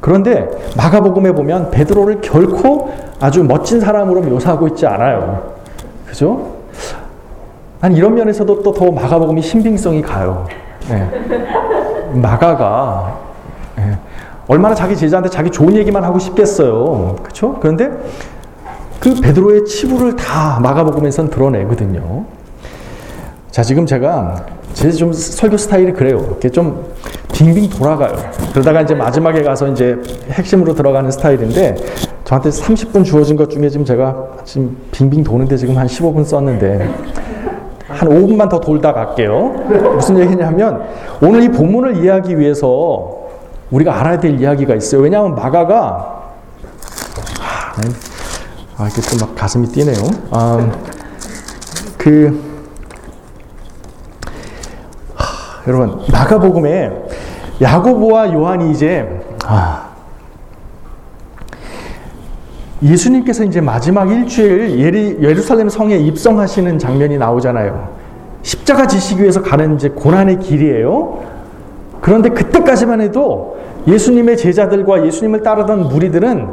[0.01, 5.53] 그런데 마가복음에 보면 베드로를 결코 아주 멋진 사람으로 묘사하고 있지 않아요.
[6.05, 6.55] 그죠?
[7.79, 10.45] 난 이런 면에서도 또 더 마가복음이 신빙성이 가요.
[10.89, 11.09] 네.
[12.13, 13.19] 마가가
[13.77, 13.97] 네.
[14.47, 17.15] 얼마나 자기 제자한테 자기 좋은 얘기만 하고 싶겠어요.
[17.21, 17.55] 그렇죠?
[17.59, 17.89] 그런데
[18.99, 22.25] 그 베드로의 치부를 다 마가복음에선 드러내거든요.
[23.51, 26.17] 자, 지금 제가 제 좀 설교 스타일이 그래요.
[26.27, 26.83] 이렇게 좀
[27.31, 28.15] 빙빙 돌아가요.
[28.51, 29.97] 그러다가 이제 마지막에 가서 이제
[30.31, 31.75] 핵심으로 들어가는 스타일인데
[32.25, 34.15] 저한테 30분 주어진 것 중에 지금 제가
[34.45, 36.89] 지금 빙빙 도는데 지금 한 15분 썼는데
[37.87, 39.49] 한 5분만 더 돌다 갈게요.
[39.95, 40.83] 무슨 얘기냐면
[41.21, 43.19] 오늘 이 본문을 이해하기 위해서
[43.71, 45.01] 우리가 알아야 될 이야기가 있어요.
[45.01, 46.21] 왜냐하면 마가가
[48.77, 49.97] 아, 이게 또 막 가슴이 뛰네요.
[50.31, 50.71] 아,
[51.97, 52.41] 그,
[55.15, 56.91] 하, 여러분, 마가복음에
[57.61, 59.07] 야고보와 요한이 이제,
[59.45, 59.89] 아,
[62.83, 67.87] 예수님께서 이제 마지막 일주일 예리, 예루살렘 성에 입성하시는 장면이 나오잖아요.
[68.41, 71.19] 십자가 지시기 위해서 가는 이제 고난의 길이에요.
[72.01, 76.47] 그런데 그때까지만 해도 예수님의 제자들과 예수님을 따르던 무리들은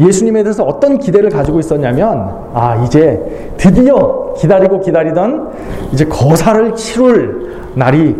[0.00, 5.50] 예수님에 대해서 어떤 기대를 가지고 있었냐면, 아, 이제 드디어 기다리고 기다리던
[5.92, 8.16] 이제 거사를 치룰 날이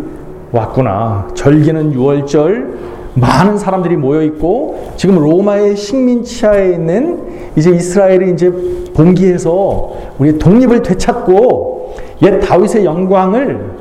[0.51, 1.27] 왔구나.
[1.33, 2.72] 절기는 6월절,
[3.15, 8.51] 많은 사람들이 모여 있고, 지금 로마의 식민 치하에 있는 이제 이스라엘이 이제
[8.93, 13.73] 봉기해서 우리 독립을 되찾고 옛 다윗의 영광을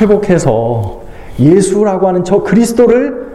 [0.00, 1.00] 회복해서
[1.38, 3.30] 예수라고 하는 저 그리스도를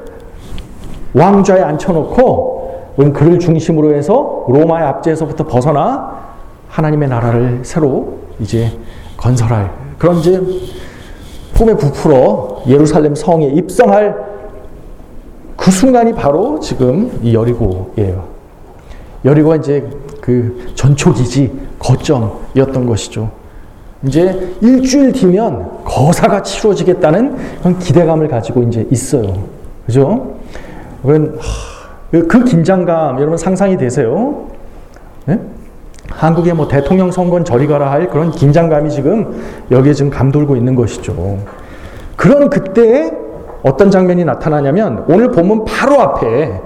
[1.14, 6.26] 왕좌에 앉혀놓고 우리는 그를 중심으로 해서 로마의 압제에서부터 벗어나
[6.68, 8.72] 하나님의 나라를 새로 이제
[9.18, 10.42] 건설할 그런 이제
[11.58, 14.35] 꿈에 부풀어 예루살렘 성에 입성할
[15.56, 18.24] 그 순간이 바로 지금 이 여리고예요.
[19.24, 19.88] 여리고가 이제
[20.22, 23.32] 그 전초기지 거점이었던 것이죠.
[24.06, 29.34] 이제 일주일 뒤면 거사가 치러지겠다는 그런 기대감을 가지고 이제 있어요.
[29.86, 30.36] 그죠?
[32.12, 34.48] 그 긴장감 여러분 상상이 되세요?
[35.26, 35.40] 네?
[36.10, 39.42] 한국의 뭐 대통령 선거는 저리 가라 할 그런 긴장감이 지금
[39.72, 41.40] 여기에 지금 감돌고 있는 것이죠.
[42.16, 43.12] 그런 그때에
[43.66, 46.62] 어떤 장면이 나타나냐면 오늘 보면 바로 앞에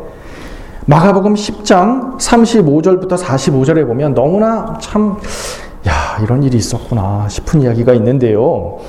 [0.85, 5.15] 마가복음 10장 35절부터 45절에 보면 너무나 참,
[5.87, 8.79] 야, 이런 일이 있었구나 싶은 이야기가 있는데요.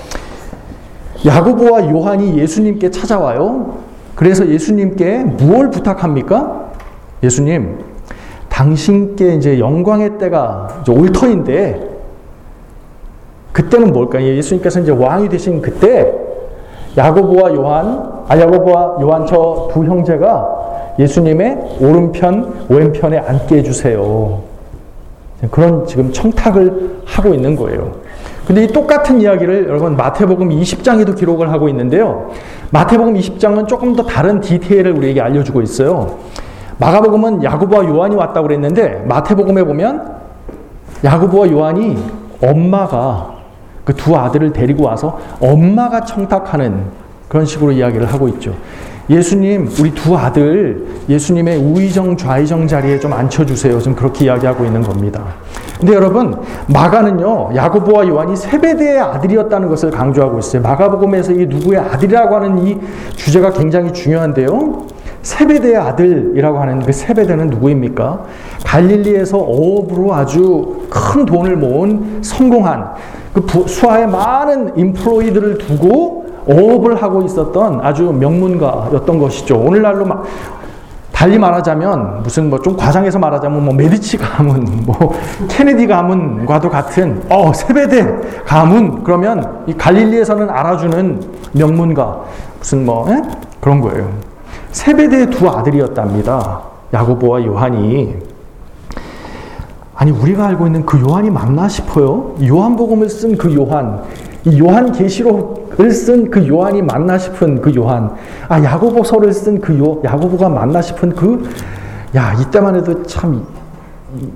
[1.24, 3.78] 야고보와 요한이 예수님께 찾아와요.
[4.16, 6.72] 그래서 예수님께 무엇 부탁합니까?
[7.22, 7.78] 예수님,
[8.48, 11.88] 당신께 이제 영광의 때가 이제 올 터인데,
[13.52, 14.26] 그때는 뭘까요?
[14.26, 16.29] 예수님께서 이제 왕이 되신 그때,
[16.96, 24.40] 야고보와 요한, 아, 야고보와 요한 저 두 형제가 예수님의 오른편, 왼편에 앉게 해주세요.
[25.50, 27.92] 그런 지금 청탁을 하고 있는 거예요.
[28.46, 32.30] 근데 이 똑같은 이야기를 여러분 마태복음 20장에도 기록을 하고 있는데요.
[32.70, 36.18] 마태복음 20장은 조금 더 다른 디테일을 우리에게 알려주고 있어요.
[36.78, 40.14] 마가복음은 야고보와 요한이 왔다고 그랬는데 마태복음에 보면
[41.04, 41.96] 야고보와 요한이
[42.42, 43.39] 엄마가
[43.90, 46.84] 그 두 아들을 데리고 와서 엄마가 청탁하는
[47.28, 48.54] 그런 식으로 이야기를 하고 있죠.
[49.08, 53.80] 예수님, 우리 두 아들 예수님의 우의정 좌의정 자리에 좀 앉혀주세요.
[53.80, 55.24] 좀 그렇게 이야기하고 있는 겁니다.
[55.80, 56.36] 근데 여러분
[56.68, 60.62] 마가는요 야고보와 요한이 세베대의 아들이었다는 것을 강조하고 있어요.
[60.62, 62.78] 마가복음에서 이 누구의 아들이라고 하는 이
[63.16, 64.86] 주제가 굉장히 중요한데요.
[65.22, 68.24] 세베대의 아들이라고 하는 그 세베대는 누구입니까?
[68.64, 72.90] 갈릴리에서 어업으로 아주 큰 돈을 모은 성공한
[73.32, 79.58] 그 수하에 많은 인플로이들을 두고 어업을 하고 있었던 아주 명문가였던 것이죠.
[79.58, 80.24] 오늘날로 막
[81.12, 85.12] 달리 말하자면 무슨 뭐 좀 과장해서 말하자면 뭐 메디치 가문, 뭐
[85.48, 91.20] 케네디 가문과도 같은 어 세베대 가문 그러면 이 갈릴리에서는 알아주는
[91.52, 92.20] 명문가
[92.58, 93.22] 무슨 뭐 에?
[93.60, 94.08] 그런 거예요.
[94.72, 96.62] 세베대의 두 아들이었답니다.
[96.94, 98.14] 야고보와 요한이
[100.00, 102.34] 아니 우리가 알고 있는 그 요한이 맞나 싶어요.
[102.42, 104.00] 요한복음을 쓴 그 요한,
[104.46, 108.10] 이 요한 계시록을 쓴 그 요한이 맞나 싶은 그 요한,
[108.48, 111.46] 아 야고보서를 쓴그 요, 야고보가 맞나 싶은 그,
[112.16, 113.44] 야 이때만 해도 참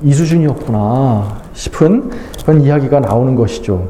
[0.05, 2.11] 이 수준이었구나 싶은
[2.45, 3.89] 그런 이야기가 나오는 것이죠.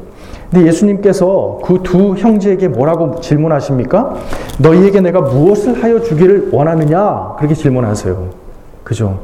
[0.49, 4.15] 근데 예수님께서 그 두 형제에게 뭐라고 질문하십니까?
[4.59, 7.35] 너희에게 내가 무엇을 하여 주기를 원하느냐?
[7.37, 8.29] 그렇게 질문하세요.
[8.83, 9.19] 그죠?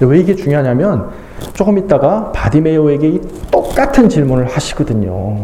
[0.00, 1.08] 왜 이게 중요하냐면
[1.54, 5.36] 조금 있다가 바디메오에게 이 똑같은 질문을 하시거든요.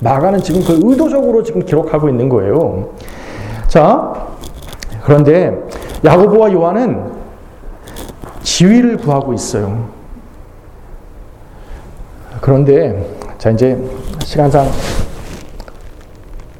[0.00, 2.90] 마가는 지금 그 의도적으로 지금 기록하고 있는 거예요.
[3.68, 4.28] 자,
[5.04, 5.56] 그런데
[6.04, 7.12] 야고보와 요한은
[8.42, 9.88] 지위를 구하고 있어요.
[12.40, 13.78] 그런데 자 이제
[14.22, 14.68] 시간상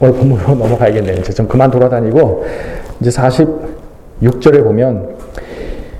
[0.00, 1.16] 오늘 본문으로 넘어가야겠네요.
[1.18, 2.46] 이제 좀 그만 돌아다니고
[3.00, 5.14] 이제 46절에 보면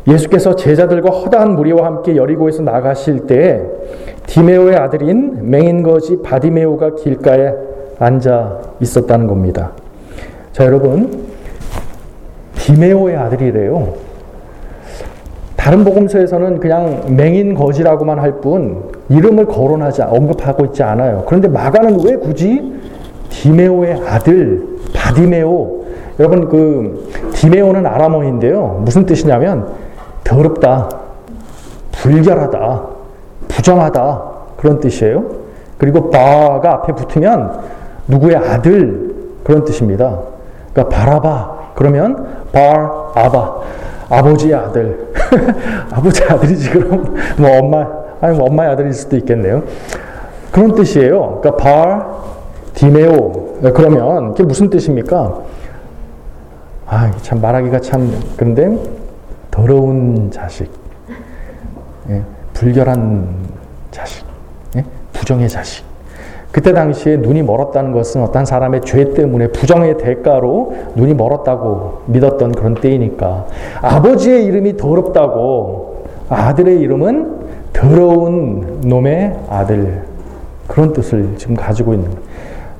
[0.07, 3.62] 예수께서 제자들과 허다한 무리와 함께 여리고에서 나가실 때
[4.27, 7.53] 디메오의 아들인 맹인거지 바디메오가 길가에
[7.99, 9.73] 앉아 있었다는 겁니다.
[10.53, 11.25] 자, 여러분.
[12.57, 13.95] 디메오의 아들이래요.
[15.57, 21.25] 다른 복음서에서는 그냥 맹인 거지라고만 할 뿐 이름을 거론하지 언급하고 있지 않아요.
[21.27, 22.73] 그런데 마가는 왜 굳이
[23.31, 24.62] 디메오의 아들
[24.95, 25.85] 바디메오
[26.21, 28.83] 여러분 그 디메오는 아람어인데요.
[28.85, 29.69] 무슨 뜻이냐면
[30.35, 30.88] 더럽다,
[31.92, 32.83] 불결하다,
[33.47, 34.23] 부정하다
[34.57, 35.25] 그런 뜻이에요.
[35.79, 37.61] 그리고 바가 앞에 붙으면
[38.09, 40.18] 누구의 아들 그런 뜻입니다.
[40.73, 43.61] 그러니까 바라바 그러면 발 아바
[44.09, 45.12] 아버지의 아들
[45.92, 47.87] 아버지 아들이지 그럼 뭐 엄마
[48.20, 49.62] 아니 뭐 엄마의 아들일 수도 있겠네요.
[50.51, 51.40] 그런 뜻이에요.
[51.40, 52.07] 그러니까 발
[52.75, 55.42] 디메오 그러면 이게 무슨 뜻입니까?
[56.87, 58.77] 아, 참 말하기가 참 그런데
[59.55, 60.69] 더러운 자식,
[62.11, 62.23] 예,
[62.55, 63.29] 불결한
[63.93, 64.27] 자식,
[64.75, 65.85] 예, 부정의 자식.
[66.51, 72.75] 그때 당시에 눈이 멀었다는 것은 어떤 사람의 죄 때문에 부정의 대가로 눈이 멀었다고 믿었던 그런
[72.75, 73.47] 때이니까
[73.81, 80.03] 아버지의 이름이 더럽다고 아들의 이름은 더러운 놈의 아들
[80.67, 82.25] 그런 뜻을 지금 가지고 있는 거예요.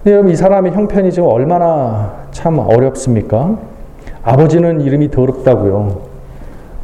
[0.07, 3.59] 여러분 이 사람의 형편이 지금 얼마나 참 어렵습니까?
[4.25, 6.04] 아버지는 이름이 더럽다고요.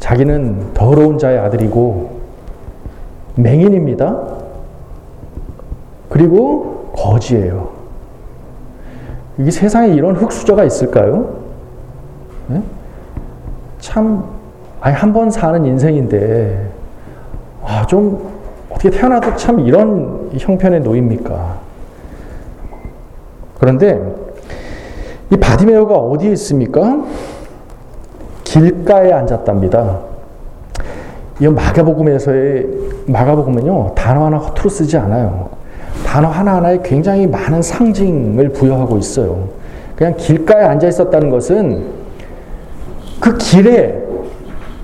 [0.01, 2.19] 자기는 더러운 자의 아들이고
[3.35, 4.19] 맹인입니다.
[6.09, 7.69] 그리고 거지예요.
[9.37, 11.35] 이 세상에 이런 흑수저가 있을까요?
[12.47, 12.61] 네?
[13.79, 14.25] 참,
[14.81, 16.69] 아니, 한 번 사는 인생인데,
[17.63, 18.31] 아, 좀,
[18.69, 21.59] 어떻게 태어나도 참 이런 형편에 놓입니까?
[23.59, 24.01] 그런데,
[25.31, 27.03] 이 바디메오가 어디에 있습니까?
[28.51, 29.99] 길가에 앉았답니다.
[31.39, 32.67] 이 마가복음에서의
[33.07, 35.49] 마가복음은요 단어 하나 허투루 쓰지 않아요.
[36.05, 39.47] 단어 하나하나에 굉장히 많은 상징을 부여하고 있어요.
[39.95, 41.85] 그냥 길가에 앉아 있었다는 것은
[43.21, 43.97] 그 길에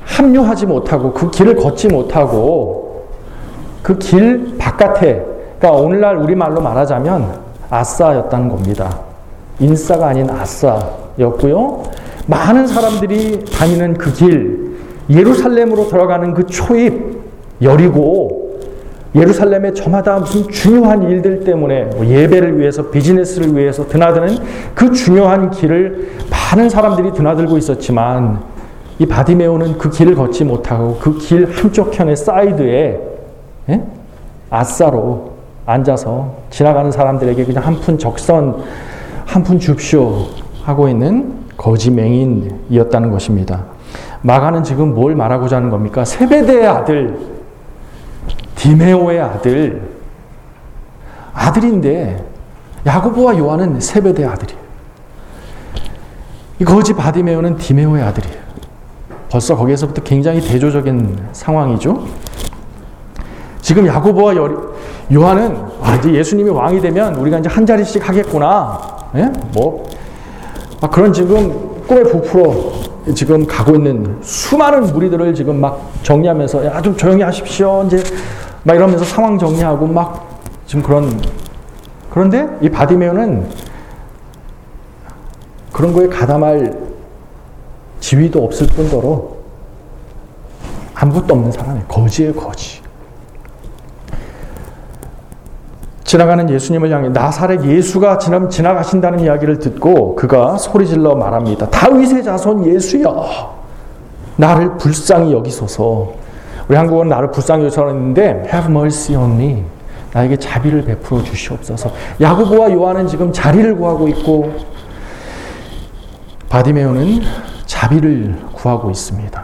[0.06, 3.04] 합류하지 못하고 그 길을 걷지 못하고
[3.84, 5.26] 그 길 바깥에
[5.60, 8.98] 그러니까 오늘날 우리말로 말하자면 아싸였다는 겁니다.
[9.60, 11.84] 인싸가 아닌 아싸였고요.
[12.28, 14.76] 많은 사람들이 다니는 그 길,
[15.10, 17.18] 예루살렘으로 들어가는 그 초입,
[17.62, 18.46] 여리고,
[19.16, 24.38] 예루살렘에 저마다 무슨 중요한 일들 때문에 뭐 예배를 위해서 비즈니스를 위해서 드나드는
[24.76, 28.42] 그 중요한 길을 많은 사람들이 드나들고 있었지만
[29.00, 33.00] 이 바디메오는 그 길을 걷지 못하고 그 길 한쪽 편의 사이드에
[33.70, 33.82] 예?
[34.50, 35.32] 아싸로
[35.66, 38.58] 앉아서 지나가는 사람들에게 그냥 한 푼 적선
[39.26, 40.28] 한 푼 줍쇼
[40.64, 43.66] 하고 있는 거지 맹인이었다는 것입니다.
[44.22, 46.06] 마가는 지금 뭘 말하고자 하는 겁니까?
[46.06, 47.18] 세베대의 아들,
[48.56, 49.82] 디메오의 아들,
[51.34, 52.24] 아들인데
[52.86, 54.62] 야고보와 요한은 세베대의 아들이에요.
[56.60, 58.48] 이 거지 바디메오는 디메오의 아들이에요.
[59.30, 62.06] 벌써 거기에서부터 굉장히 대조적인 상황이죠.
[63.62, 64.34] 지금 야고보와
[65.14, 68.80] 요한은 아, 이제 예수님이 왕이 되면 우리가 이제 한 자리씩 하겠구나.
[69.16, 69.32] 예?
[69.54, 69.86] 뭐
[70.82, 76.96] 아, 그런 지금 꿈에 부풀어 지금 가고 있는 수많은 무리들을 지금 막 정리하면서 야 좀
[76.96, 77.84] 조용히 하십시오.
[77.86, 78.04] 이제
[78.64, 80.28] 막 이러면서 상황 정리하고 막
[80.66, 81.20] 지금 그런
[82.10, 83.50] 그런데 이 바디메오는
[85.72, 86.78] 그런 거에 가담할
[88.00, 89.38] 지위도 없을 뿐더러
[90.96, 92.82] 아무것도 없는 사람이 거지의 거지.
[96.08, 101.70] 지나가는 예수님을 향해 나사렛 예수가 지나, 지나가신다는 이야기를 듣고 그가 소리질러 말합니다.
[101.70, 103.58] 다윗의 자손 예수여
[104.38, 106.14] 나를 불쌍히 여기소서.
[106.70, 109.66] 우리 한국어는 나를 불쌍히 여기소서는데 have mercy on me.
[110.14, 111.92] 나에게 자비를 베풀어 주시옵소서.
[112.22, 114.54] 야고보와 요한은 지금 자리를 구하고 있고
[116.48, 117.22] 바디메오는
[117.66, 119.44] 자비를 구하고 있습니다.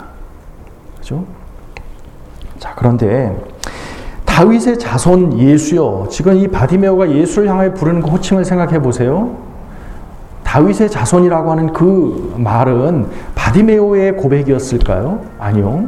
[1.00, 1.26] 그죠?
[2.58, 3.36] 자, 그런데
[4.34, 6.08] 다윗의 자손 예수여.
[6.10, 9.38] 지금 이 바디메오가 예수를 향해 부르는 그 호칭을 생각해 보세요.
[10.44, 15.22] 다윗의 자손이라고 하는 그 말은 바디메오의 고백이었을까요?
[15.38, 15.88] 아니요.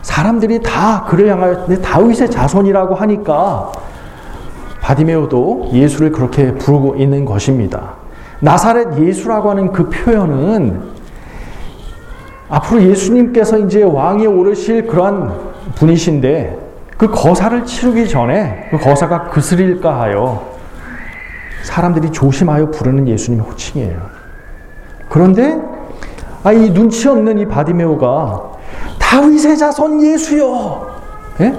[0.00, 3.70] 사람들이 다 그를 향하여 다윗의 자손이라고 하니까
[4.80, 7.96] 바디메오도 예수를 그렇게 부르고 있는 것입니다.
[8.40, 10.80] 나사렛 예수라고 하는 그 표현은
[12.48, 15.34] 앞으로 예수님께서 이제 왕에 오르실 그러한
[15.74, 16.63] 분이신데
[16.96, 20.54] 그 거사를 치르기 전에 그 거사가 그슬일까 하여
[21.62, 23.98] 사람들이 조심하여 부르는 예수님의 호칭이에요.
[25.08, 25.60] 그런데
[26.42, 28.42] 아, 이 눈치 없는 이 바디메오가
[28.98, 30.86] 다윗의 자손 예수요.
[31.40, 31.54] 예?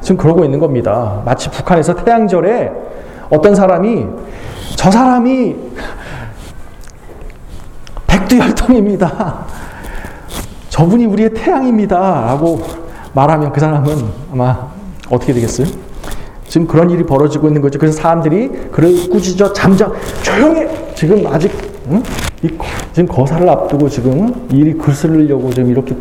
[0.00, 1.20] 지금 그러고 있는 겁니다.
[1.24, 2.70] 마치 북한에서 태양절에
[3.28, 4.06] 어떤 사람이
[4.76, 5.56] 저 사람이
[8.06, 9.46] 백두혈통입니다.
[10.68, 11.98] 저분이 우리의 태양입니다.
[11.98, 12.62] 라고
[13.12, 13.92] 말하면 그 사람은
[14.32, 14.69] 아마
[15.10, 15.66] 어떻게 되겠어요?
[16.46, 17.78] 지금 그런 일이 벌어지고 있는 거죠.
[17.78, 19.92] 그래서 사람들이 그를 꾸짖어 잠잠
[20.22, 21.52] 조용히 지금 아직
[21.88, 22.02] 응?
[22.42, 22.48] 이,
[22.92, 25.96] 지금 거사를 앞두고 지금 일이 그슬려고 지금 이렇게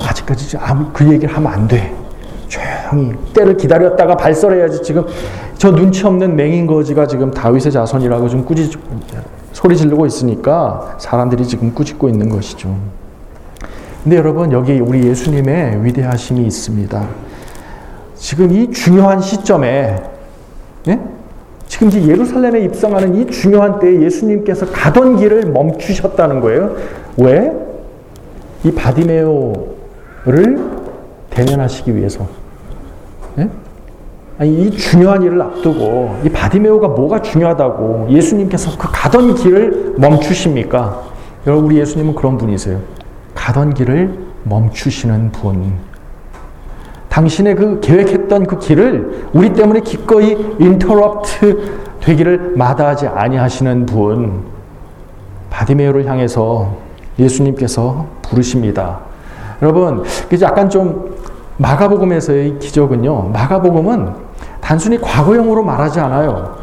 [0.00, 1.94] 아직까지 아무 그 얘기를 하면 안 돼.
[2.48, 5.04] 조용히 때를 기다렸다가 발설해야지 지금
[5.56, 8.78] 저 눈치 없는 맹인 거지가 지금 다윗의 자손이라고 좀 꾸짖
[9.52, 12.76] 소리 지르고 있으니까 사람들이 지금 꾸짖고 있는 것이죠.
[14.02, 17.27] 근데 여러분 여기 우리 예수님의 위대하심이 있습니다.
[18.18, 20.02] 지금 이 중요한 시점에
[20.88, 21.00] 예?
[21.66, 26.74] 지금 이제 예루살렘에 입성하는 이 중요한 때에 예수님께서 가던 길을 멈추셨다는 거예요.
[27.16, 27.52] 왜?
[28.64, 30.58] 이 바디메오를
[31.30, 32.26] 대면하시기 위해서.
[33.38, 33.48] 예?
[34.38, 41.02] 아니, 이 중요한 일을 앞두고 이 바디메오가 뭐가 중요하다고 예수님께서 그 가던 길을 멈추십니까?
[41.46, 42.80] 여러분 우리 예수님은 그런 분이세요.
[43.34, 45.87] 가던 길을 멈추시는 분.
[47.08, 54.42] 당신의 그 계획했던 그 길을 우리 때문에 기꺼이 interrupt 되기를 마다하지 아니하시는 분.
[55.50, 56.76] 바디메오를 향해서
[57.18, 59.00] 예수님께서 부르십니다.
[59.62, 61.16] 여러분, 그래서 약간 좀
[61.56, 63.30] 마가복음에서의 기적은요.
[63.32, 64.12] 마가복음은
[64.60, 66.56] 단순히 과거형으로 말하지 않아요.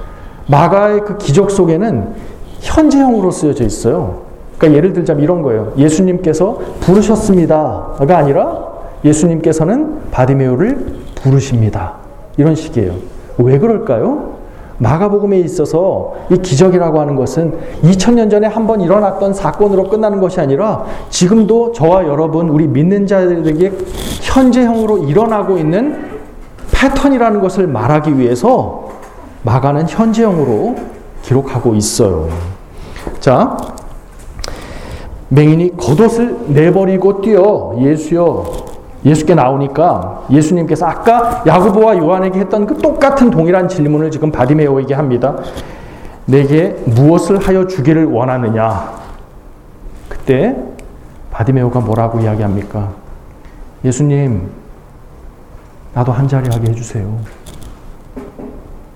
[0.47, 2.13] 마가의 그 기적 속에는
[2.61, 4.21] 현재형으로 쓰여져 있어요.
[4.57, 5.73] 그러니까 예를 들자면 이런 거예요.
[5.77, 8.64] 예수님께서 부르셨습니다가 아니라
[9.05, 11.93] 예수님께서는 바디메오를 부르십니다.
[12.37, 12.93] 이런 식이에요.
[13.37, 14.35] 왜 그럴까요?
[14.77, 17.53] 마가복음에 있어서 이 기적이라고 하는 것은
[17.83, 23.71] 2000년 전에 한 번 일어났던 사건으로 끝나는 것이 아니라 지금도 저와 여러분 우리 믿는 자들에게
[24.21, 26.15] 현재형으로 일어나고 있는
[26.73, 28.89] 패턴이라는 것을 말하기 위해서
[29.43, 30.75] 마가는 현재형으로
[31.21, 32.27] 기록하고 있어요.
[33.21, 33.55] 자,
[35.29, 38.45] 맹인이 겉옷을 내버리고 뛰어 예수여
[39.05, 45.35] 예수께 나오니까 예수님께서 아까 야고보와 요한에게 했던 그 똑같은 동일한 질문을 지금 바디메오에게 합니다.
[46.25, 48.93] 내게 무엇을 하여 주기를 원하느냐?
[50.09, 50.57] 그때
[51.31, 52.89] 바디메오가 뭐라고 이야기합니까?
[53.83, 54.49] 예수님,
[55.93, 57.19] 나도 한 자리 하게 해주세요.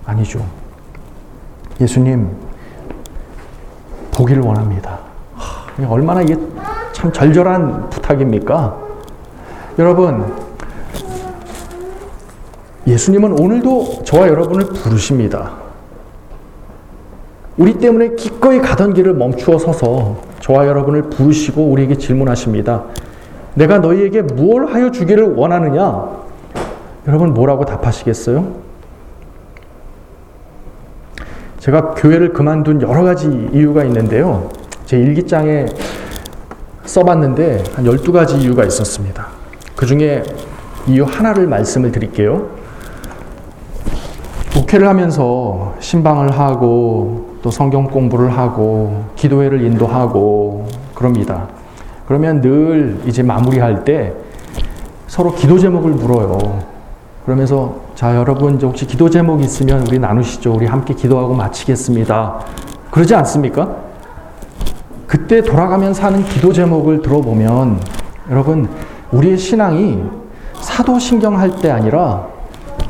[0.05, 0.43] 아니죠.
[1.79, 2.29] 예수님,
[4.11, 4.97] 보기를 원합니다.
[5.87, 6.35] 얼마나 이게
[6.93, 8.88] 참 절절한 부탁입니까?
[9.79, 10.25] 여러분,
[12.85, 15.53] 예수님은 오늘도 저와 여러분을 부르십니다.
[17.57, 22.83] 우리 때문에 기꺼이 가던 길을 멈추어 서서 저와 여러분을 부르시고 우리에게 질문하십니다.
[23.53, 26.09] 내가 너희에게 무엇 하여 주기를 원하느냐?
[27.07, 28.55] 여러분 뭐라고 답하시겠어요?
[31.59, 34.49] 제가 교회를 그만둔 여러 가지 이유가 있는데요.
[34.85, 35.67] 제 일기장에
[36.83, 39.38] 써봤는데 한 12가지 이유가 있었습니다.
[39.79, 40.23] 그 중에
[40.87, 42.49] 이유 하나를 말씀을 드릴게요.
[44.53, 51.47] 목회를 하면서 신방을 하고 또 성경 공부를 하고 기도회를 인도하고 그럽니다.
[52.05, 54.11] 그러면 늘 이제 마무리할 때
[55.07, 56.61] 서로 기도 제목을 물어요.
[57.23, 60.55] 그러면서 자 여러분 혹시 기도 제목 있으면 우리 나누시죠.
[60.55, 62.41] 우리 함께 기도하고 마치겠습니다.
[62.91, 63.77] 그러지 않습니까?
[65.07, 67.79] 그때 돌아가면서 하는 기도 제목을 들어보면
[68.29, 68.67] 여러분
[69.11, 70.03] 우리의 신앙이
[70.61, 72.27] 사도신경 할 때 아니라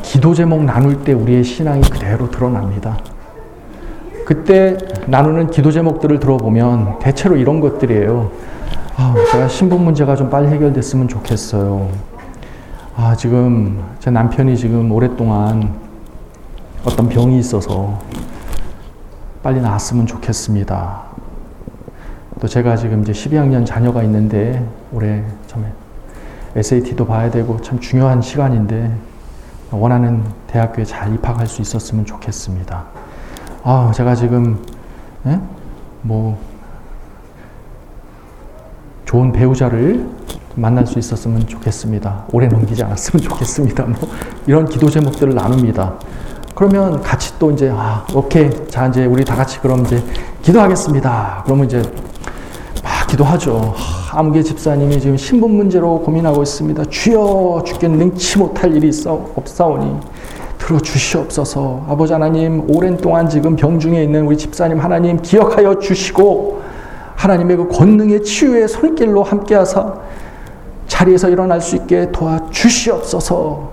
[0.01, 2.97] 기도 제목 나눌 때 우리의 신앙이 그대로 드러납니다.
[4.25, 8.31] 그때 나누는 기도 제목들을 들어보면 대체로 이런 것들이에요.
[8.97, 11.89] 아, 제가 신분 문제가 좀 빨리 해결됐으면 좋겠어요.
[12.95, 15.73] 아, 지금 제 남편이 지금 오랫동안
[16.85, 17.97] 어떤 병이 있어서
[19.41, 21.01] 빨리 나았으면 좋겠습니다.
[22.41, 25.67] 또 제가 지금 이제 12학년 자녀가 있는데 올해 처음에
[26.55, 28.95] SAT도 봐야 되고 참 중요한 시간인데
[29.71, 32.85] 원하는 대학교에 잘 입학할 수 있었으면 좋겠습니다.
[33.63, 34.63] 아, 제가 지금
[35.25, 35.39] 예?
[36.01, 36.39] 뭐
[39.05, 40.07] 좋은 배우자를
[40.55, 42.25] 만날 수 있었으면 좋겠습니다.
[42.31, 43.85] 오래 넘기지 않았으면 좋겠습니다.
[43.85, 44.09] 뭐
[44.47, 45.95] 이런 기도 제목들을 나눕니다.
[46.55, 48.49] 그러면 같이 또 이제 아, 오케이.
[48.67, 50.03] 자, 이제 우리 다 같이 그럼 이제
[50.41, 51.43] 기도하겠습니다.
[51.45, 52.18] 그러면 이제 막
[53.09, 53.73] 기도하죠.
[54.11, 56.85] 아무개 집사님이 지금 신분 문제로 고민하고 있습니다.
[56.85, 59.99] 주여 주께 능치 못할 일이 없사오니
[60.59, 61.85] 들어주시옵소서.
[61.89, 66.61] 아버지 하나님 오랜 동안 지금 병중에 있는 우리 집사님 하나님 기억하여 주시고
[67.15, 69.95] 하나님의 그 권능의 치유의 손길로 함께하사
[70.87, 73.71] 자리에서 일어날 수 있게 도와주시옵소서.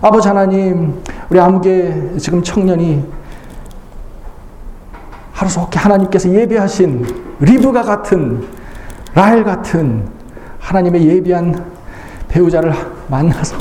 [0.00, 3.04] 아버지 하나님 우리 아무개 지금 청년이
[5.32, 7.06] 하루속히 하나님께서 예배하신
[7.40, 8.57] 리브가 같은
[9.18, 10.08] 라헬 같은
[10.60, 11.72] 하나님의 예비한
[12.28, 12.72] 배우자를
[13.08, 13.56] 만나서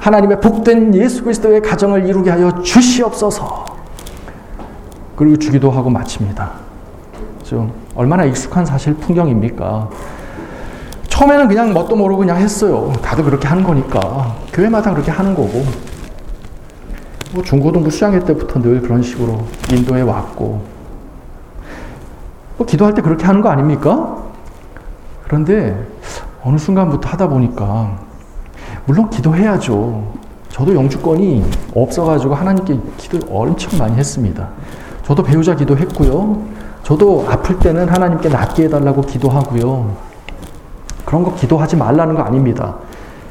[0.00, 3.64] 하나님의 복된 예수 그리스도의 가정을 이루게 하여 주시옵소서.
[5.16, 6.52] 그리고 주기도 하고 마칩니다.
[7.42, 9.90] 좀 얼마나 익숙한 사실 풍경입니까?
[11.08, 12.92] 처음에는 그냥 뭣도 모르고 그냥 했어요.
[13.02, 14.36] 다들 그렇게 하는 거니까.
[14.52, 15.64] 교회마다 그렇게 하는 거고.
[17.32, 20.62] 뭐 중고등부 수양회 때부터 늘 그런 식으로 인도해 왔고
[22.58, 24.31] 뭐 기도할 때 그렇게 하는 거 아닙니까?
[25.32, 25.74] 그런데
[26.44, 27.96] 어느 순간부터 하다 보니까
[28.84, 30.12] 물론 기도해야죠.
[30.50, 31.42] 저도 영주권이
[31.74, 34.46] 없어가지고 하나님께 기도 엄청 많이 했습니다.
[35.04, 36.42] 저도 배우자 기도했고요.
[36.82, 39.96] 저도 아플 때는 하나님께 낫게 해달라고 기도하고요.
[41.06, 42.74] 그런 거 기도하지 말라는 거 아닙니다.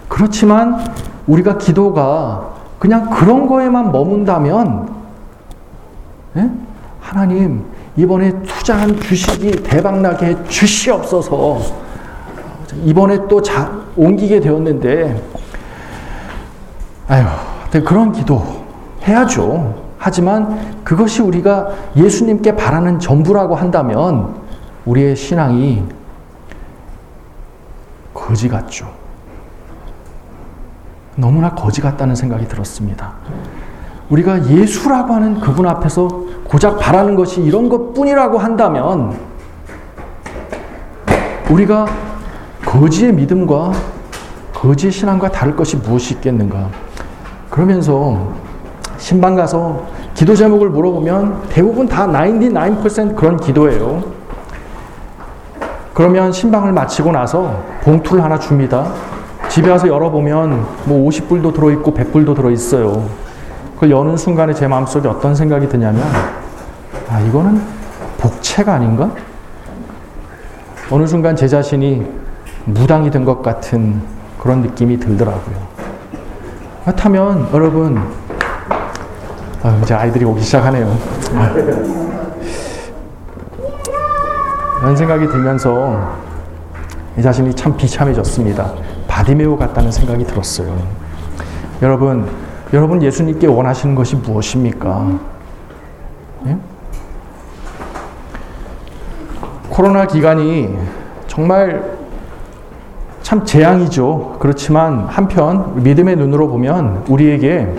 [0.08, 0.84] 그렇지만
[1.28, 2.50] 우리가 기도가
[2.80, 4.90] 그냥 그런 거에만 머문다면,
[6.38, 6.50] 예?
[7.00, 7.64] 하나님,
[7.96, 11.81] 이번에 투자한 주식이 대박나게 해 주시옵소서.
[12.86, 15.22] 이번에 또 자, 옮기게 되었는데,
[17.08, 17.26] 아유,
[17.84, 18.44] 그런 기도
[19.08, 19.82] 해야죠.
[19.98, 24.36] 하지만 그것이 우리가 예수님께 바라는 전부라고 한다면
[24.86, 25.84] 우리의 신앙이
[28.14, 28.90] 거지 같죠.
[31.16, 33.14] 너무나 거지 같다는 생각이 들었습니다.
[34.10, 36.08] 우리가 예수라고 하는 그분 앞에서
[36.46, 39.18] 고작 바라는 것이 이런 것 뿐이라고 한다면
[41.50, 41.86] 우리가
[42.72, 43.74] 거지의 믿음과
[44.54, 46.70] 거지의 신앙과 다를 것이 무엇이 있겠는가.
[47.50, 48.30] 그러면서
[48.98, 54.02] 신방 가서 기도 제목을 물어보면 대부분 다 99% 그런 기도예요.
[55.94, 58.94] 그러면 신방을 마치고 나서 봉투를 하나 줍니다.
[59.50, 63.06] 집에 와서 열어보면 뭐 50불도 들어있고 100불도 들어있어요.
[63.74, 66.02] 그걸 여는 순간에 제 마음속에 어떤 생각이 드냐면,
[67.10, 67.62] 아, 이거는
[68.18, 69.12] 복채가 아닌가?
[70.90, 72.21] 어느 순간 제 자신이
[72.66, 74.02] 무당이 된 것 같은
[74.40, 75.56] 그런 느낌이 들더라고요.
[76.84, 78.02] 그렇다면 여러분,
[79.64, 80.98] 아, 이제 아이들이 오기 시작하네요.
[84.82, 86.16] 이런 생각이 들면서
[87.18, 88.74] 이 자신이 참 비참해졌습니다.
[89.08, 90.76] 바디메오 같다는 생각이 들었어요.
[91.84, 92.28] 여러분,
[92.74, 95.20] 여러분 예수님께 원하시는 것이 무엇입니까?
[96.48, 96.58] 예?
[99.70, 100.76] 코로나 기간이
[101.28, 102.01] 정말
[103.32, 104.36] 참 재앙이죠.
[104.40, 107.74] 그렇지만 한편 믿음의 눈으로 보면 우리에게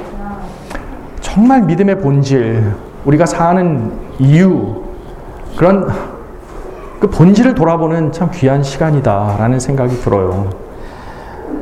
[1.21, 2.73] 정말 믿음의 본질,
[3.05, 4.83] 우리가 사는 이유,
[5.55, 5.93] 그런
[7.01, 10.49] 그 본질을 돌아보는 참 귀한 시간이다라는 생각이 들어요.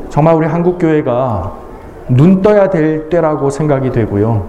[0.09, 1.53] 정말 우리 한국교회가
[2.11, 4.47] 눈 떠야 될 때라고 생각이 되고요.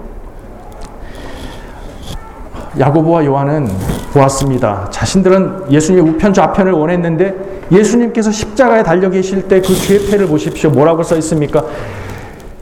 [2.78, 3.68] 야고보와 요한은
[4.14, 4.90] 보았습니다.
[4.92, 10.70] 자신들은 예수님의 우편 좌편을 원했는데 예수님께서 십자가에 달려 계실 때 그 죄패를 보십시오.
[10.70, 11.64] 뭐라고 써 있습니까?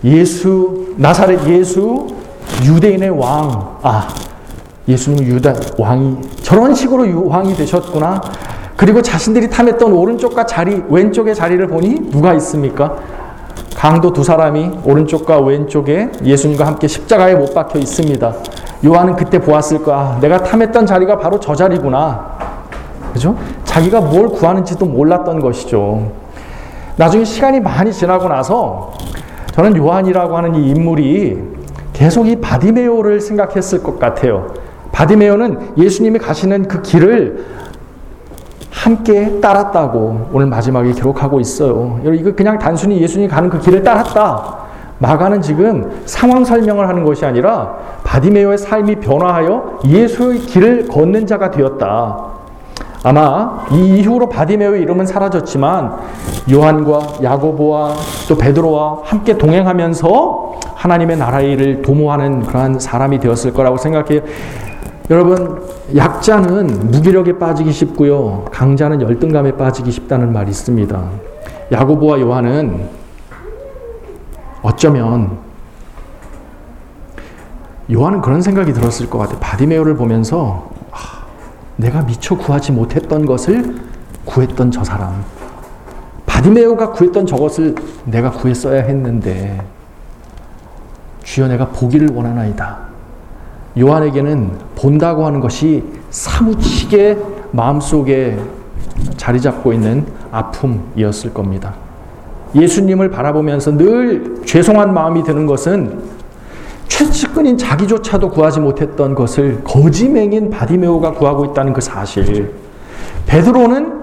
[0.03, 2.07] 예수 나사렛 예수
[2.63, 3.77] 유대인의 왕.
[3.81, 4.07] 아,
[4.87, 8.21] 예수님 유다 왕이 저런 식으로 왕이 되셨구나.
[8.75, 12.95] 그리고 자신들이 탐했던 오른쪽과 자리, 왼쪽의 자리를 보니 누가 있습니까?
[13.75, 18.33] 강도 두 사람이 오른쪽과 왼쪽에 예수님과 함께 십자가에 못 박혀 있습니다.
[18.85, 20.17] 요한은 그때 보았을 거야.
[20.21, 22.37] 내가 탐했던 자리가 바로 저 자리구나.
[23.13, 23.35] 그죠?
[23.69, 26.11] 자기가 뭘 구하는지도 몰랐던 것이죠.
[26.97, 28.93] 나중에 시간이 많이 지나고 나서
[29.51, 31.37] 저는 요한이라고 하는 이 인물이
[31.93, 34.47] 계속 이 바디메오를 생각했을 것 같아요.
[34.91, 37.45] 바디메오는 예수님이 가시는 그 길을
[38.71, 41.99] 함께 따랐다고 오늘 마지막에 기록하고 있어요.
[42.03, 44.57] 이거 그냥 단순히 예수님이 가는 그 길을 따랐다.
[44.97, 52.38] 마가는 지금 상황 설명을 하는 것이 아니라 바디메오의 삶이 변화하여 예수의 길을 걷는 자가 되었다.
[53.03, 55.97] 아마 이 이후로 바디메오의 이름은 사라졌지만
[56.51, 57.95] 요한과 야고보와
[58.27, 64.21] 또 베드로와 함께 동행하면서 하나님의 나라의 일을 도모하는 그러한 사람이 되었을 거라고 생각해요.
[65.09, 65.63] 여러분,
[65.95, 68.45] 약자는 무기력에 빠지기 쉽고요.
[68.51, 71.01] 강자는 열등감에 빠지기 쉽다는 말이 있습니다.
[71.71, 72.89] 야고보와 요한은
[74.61, 75.37] 어쩌면
[77.91, 79.39] 요한은 그런 생각이 들었을 것 같아요.
[79.39, 80.68] 바디메오를 보면서 아,
[81.79, 83.75] 내가 미처 구하지 못했던 것을
[84.25, 85.23] 구했던 저 사람.
[86.25, 87.73] 바디메오가 구했던 저것을
[88.03, 89.61] 내가 구했어야 했는데
[91.23, 92.79] 주여 내가 보기를 원하나이다.
[93.79, 97.17] 요한에게는 본다고 하는 것이 사무치게
[97.51, 98.37] 마음속에
[99.15, 101.75] 자리 잡고 있는 아픔이었을 겁니다.
[102.55, 106.01] 예수님을 바라보면서 늘 죄송한 마음이 드는 것은
[106.89, 112.53] 최측근인 자기조차도 구하지 못했던 것을 거지맹인 바디메오가 구하고 있다는 그 사실.
[113.25, 113.99] 베드로는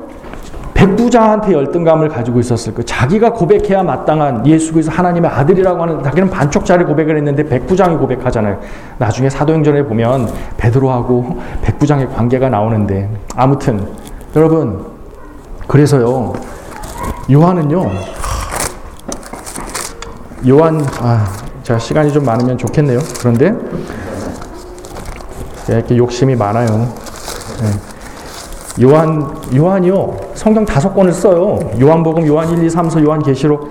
[0.72, 2.82] 백부장한테 열등감을 가지고 있었을 거.
[2.82, 8.60] 자기가 고백해야 마땅한 예수 그리스도 하나님의 아들이라고 하는 자기는 반쪽짜리 고백을 했는데 백부장이 고백하잖아요.
[8.98, 13.86] 나중에 사도행전에 보면 베드로하고 백부장의 관계가 나오는데 아무튼
[14.34, 14.84] 여러분
[15.66, 16.34] 그래서요
[17.30, 17.90] 요한은요
[20.48, 21.26] 요한 아,
[21.66, 23.00] 제가 시간이 좀 많으면 좋겠네요.
[23.18, 23.52] 그런데
[25.68, 26.94] 이렇게 욕심이 많아요.
[27.60, 28.84] 네.
[28.84, 31.58] 요한 요한이요 성경 다섯 권을 써요.
[31.80, 33.68] 요한복음, 요한 1, 2, 3, 4, 요한 계시록.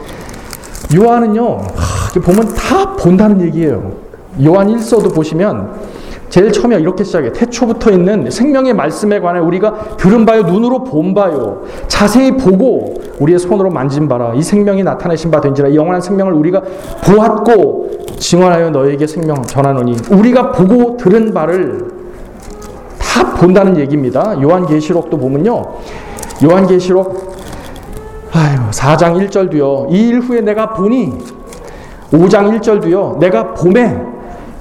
[0.93, 3.93] 요한은요 하, 보면 다 본다는 얘기예요.
[4.43, 5.71] 요한 1서도 보시면
[6.35, 7.31] 제일 처음에 이렇게 시작해.
[7.31, 13.69] 태초부터 있는 생명의 말씀에 관해 우리가 들은 바요, 눈으로 본 바요, 자세히 보고 우리의 손으로
[13.69, 14.33] 만진 바라.
[14.35, 15.69] 이 생명이 나타내신 바 된지라.
[15.69, 16.61] 이 영원한 생명을 우리가
[17.05, 19.95] 보았고 증언하여 너에게 생명 전하노니.
[20.11, 21.87] 우리가 보고 들은 바를
[22.99, 24.35] 다 본다는 얘기입니다.
[24.41, 25.63] 요한계시록도 보면요.
[26.43, 27.33] 요한계시록
[28.33, 29.87] 아유, 4장 1절 도요.
[29.89, 31.13] 이 일 후에 내가 보니
[32.11, 33.15] 5장 1절 도요.
[33.21, 34.14] 내가 봄에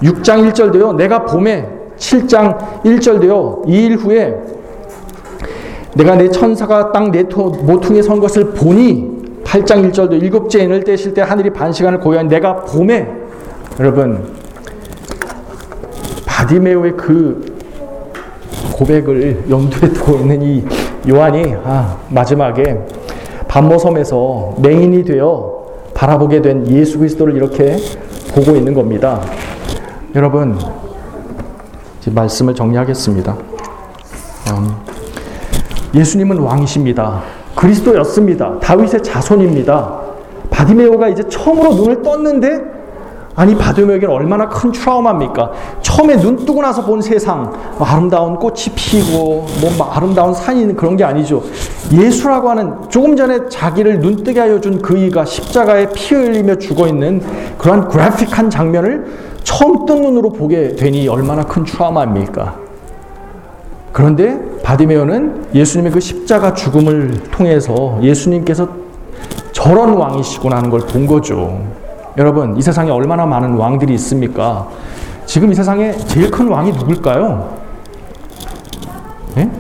[0.05, 0.97] 6장 1절도요.
[0.97, 3.69] 내가 봄에 7장 1절도요.
[3.69, 4.35] 이 일 후에
[5.95, 11.51] 내가 내 천사가 땅네 모퉁이에 선 것을 보니 8장 1절도 일곱째 인을 떼실 때 하늘이
[11.51, 13.09] 반 시간을 고요한 내가 봄에
[13.79, 14.27] 여러분
[16.27, 17.55] 바디메오의 그
[18.77, 20.65] 고백을 염두에 두고 있는 이
[21.09, 22.81] 요한이 아, 마지막에
[23.47, 27.77] 반모섬에서 맹인이 되어 바라보게 된 예수 그리스도를 이렇게
[28.35, 29.21] 보고 있는 겁니다.
[30.15, 30.57] 여러분,
[32.07, 33.37] 말씀을 정리하겠습니다.
[34.53, 34.77] 음,
[35.93, 37.21] 예수님은 왕이십니다.
[37.57, 38.61] 그리스도였습니다.
[38.61, 40.01] 다윗의 자손입니다.
[40.51, 42.61] 바디메오가 이제 처음으로 눈을 떴는데
[43.35, 45.51] 아니 바디메오에게는 얼마나 큰 트라우마입니까?
[45.83, 51.43] 처음에 눈 뜨고 나서 본 세상 아름다운 꽃이 피고 뭐 아름다운 산이 그런 게 아니죠.
[51.93, 57.21] 예수라고 하는 조금 전에 자기를 눈 뜨게 하여 준 그이가 십자가에 피 흘리며 죽어 있는
[57.59, 62.57] 그러한 그래픽한 장면을 처음 뜬 눈으로 보게 되니 얼마나 큰 트라우마입니까?
[63.93, 68.69] 그런데 바디메오는 예수님의 그 십자가 죽음을 통해서 예수님께서
[69.53, 71.63] 저런 왕이시구나 하는 걸 본 거죠.
[72.17, 74.69] 여러분, 이 세상에 얼마나 많은 왕들이 있습니까?
[75.27, 77.57] 지금 이 세상에 제일 큰 왕이 누굴까요?
[79.39, 79.51] 예?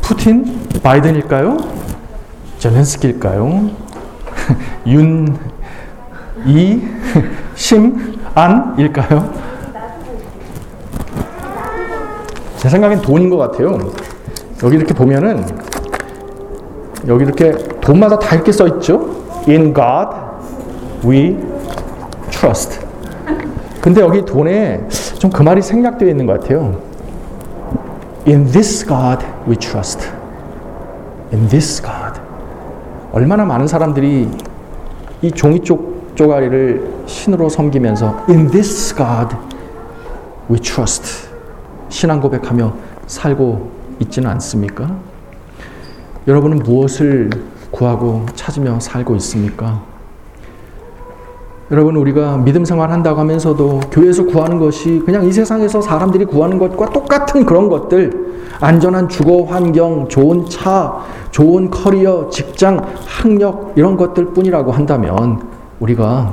[0.00, 0.60] 푸틴?
[0.82, 1.56] 바이든일까요?
[2.58, 3.70] 젤렌스키일까요?
[4.86, 5.36] 윤,
[6.46, 6.82] 이,
[7.54, 9.32] 심, 안일까요?
[12.56, 13.78] 제 생각엔 돈인 것 같아요.
[14.62, 15.44] 여기 이렇게 보면은
[17.06, 19.24] 여기 이렇게 돈마다 다 이렇게 써 있죠.
[19.48, 20.10] In God
[21.06, 21.38] we
[22.30, 22.80] trust.
[23.80, 24.86] 근데 여기 돈에
[25.18, 26.78] 좀 그 말이 생략되어 있는 것 같아요.
[28.26, 30.06] In this God we trust.
[31.32, 32.20] In this God.
[33.12, 34.28] 얼마나 많은 사람들이
[35.22, 35.89] 이 종이 쪽
[36.20, 39.34] 쪼가리를 신으로 섬기면서 In this God
[40.50, 41.30] we trust
[41.88, 42.74] 신앙 고백하며
[43.06, 44.94] 살고 있지는 않습니까?
[46.28, 47.30] 여러분은 무엇을
[47.70, 49.80] 구하고 찾으며 살고 있습니까?
[51.70, 56.90] 여러분 우리가 믿음 생활 한다고 하면서도 교회에서 구하는 것이 그냥 이 세상에서 사람들이 구하는 것과
[56.90, 60.98] 똑같은 그런 것들 안전한 주거 환경, 좋은 차,
[61.30, 66.32] 좋은 커리어, 직장, 학력 이런 것들 뿐이라고 한다면 우리가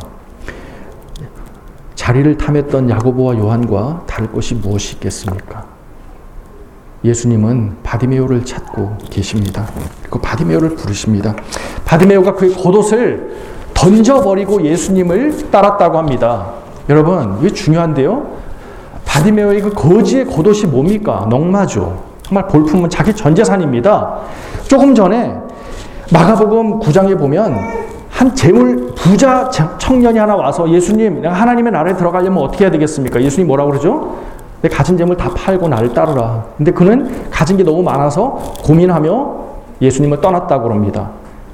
[1.95, 5.65] 자리를 탐했던 야고보와 요한과 다를 것이 무엇이 있겠습니까?
[7.03, 9.67] 예수님은 바디메오를 찾고 계십니다.
[10.09, 11.35] 그 바디메오를 부르십니다.
[11.85, 13.35] 바디메오가 그의 겉옷을
[13.73, 16.53] 던져버리고 예수님을 따랐다고 합니다.
[16.89, 18.37] 여러분, 이게 중요한데요.
[19.05, 21.27] 바디메오의 그 거지의 겉옷이 뭡니까?
[21.29, 22.03] 넝마죠.
[22.23, 24.19] 정말 볼품없는 자기 전 재산입니다.
[24.67, 25.37] 조금 전에
[26.11, 27.86] 마가복음 9장에 보면
[28.17, 29.47] 한 재물 부자
[29.77, 33.21] 청년이 하나 와서 예수님, 내가 하나님의 나라에 들어가려면 어떻게 해야 되겠습니까?
[33.21, 34.15] 예수님 뭐라고 그러죠?
[34.63, 36.43] 내 가진 재물 다 팔고 나를 따르라.
[36.57, 39.35] 근데 그는 가진 게 너무 많아서 고민하며
[39.81, 41.11] 예수님을 떠났다고 그럽니다.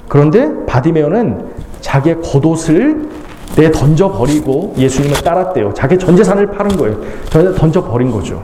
[0.07, 1.47] 그런데 바디메오는
[1.81, 3.09] 자기의 겉옷을
[3.57, 5.73] 내 던져 버리고 예수님을 따랐대요.
[5.73, 6.95] 자기 전 재산을 파는 거예요.
[7.57, 8.41] 던져 버린 거죠.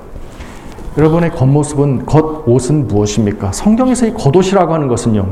[0.97, 3.53] 여러분의 겉모습은, 겉옷은 무엇입니까?
[3.53, 5.25] 성경에서 이 겉옷이라고 하는 것은요.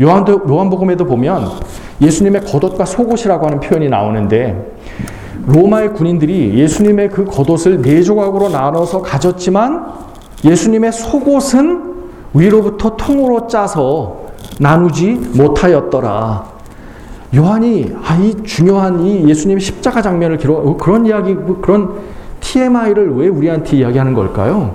[0.00, 1.50] 요한도, 요한복음에도 보면
[2.00, 4.76] 예수님의 겉옷과 속옷이라고 하는 표현이 나오는데
[5.46, 9.86] 로마의 군인들이 예수님의 그 겉옷을 네 조각으로 나눠서 가졌지만
[10.44, 11.94] 예수님의 속옷은
[12.34, 14.28] 위로부터 통으로 짜서
[14.60, 16.58] 나누지 못하였더라.
[17.34, 22.00] 요한이 아, 이 중요한 이 예수님의 십자가 장면을 기록 어, 그런 이야기 그런
[22.40, 24.74] TMI를 왜 우리한테 이야기하는 걸까요?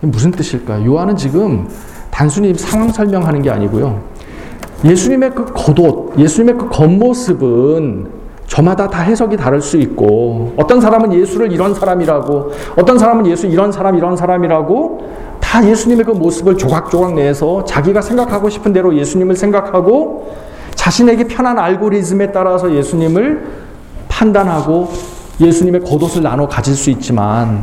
[0.00, 0.84] 무슨 뜻일까요?
[0.84, 1.68] 요한은 지금
[2.16, 4.00] 단순히 상황 설명하는 게 아니고요.
[4.86, 8.06] 예수님의 그 겉옷, 예수님의 그 겉모습은
[8.46, 13.70] 저마다 다 해석이 다를 수 있고 어떤 사람은 예수를 이런 사람이라고 어떤 사람은 예수 이런
[13.70, 15.10] 사람 이런 사람이라고
[15.40, 20.34] 다 예수님의 그 모습을 조각조각 내서 자기가 생각하고 싶은 대로 예수님을 생각하고
[20.74, 23.44] 자신에게 편한 알고리즘에 따라서 예수님을
[24.08, 24.88] 판단하고
[25.38, 27.62] 예수님의 겉옷을 나눠 가질 수 있지만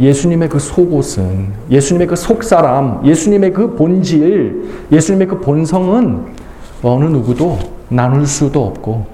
[0.00, 6.34] 예수님의 그 속옷은 예수님의 그 속사람, 예수님의 그 본질, 예수님의 그 본성은
[6.82, 9.06] 어느 누구도 나눌 수도 없고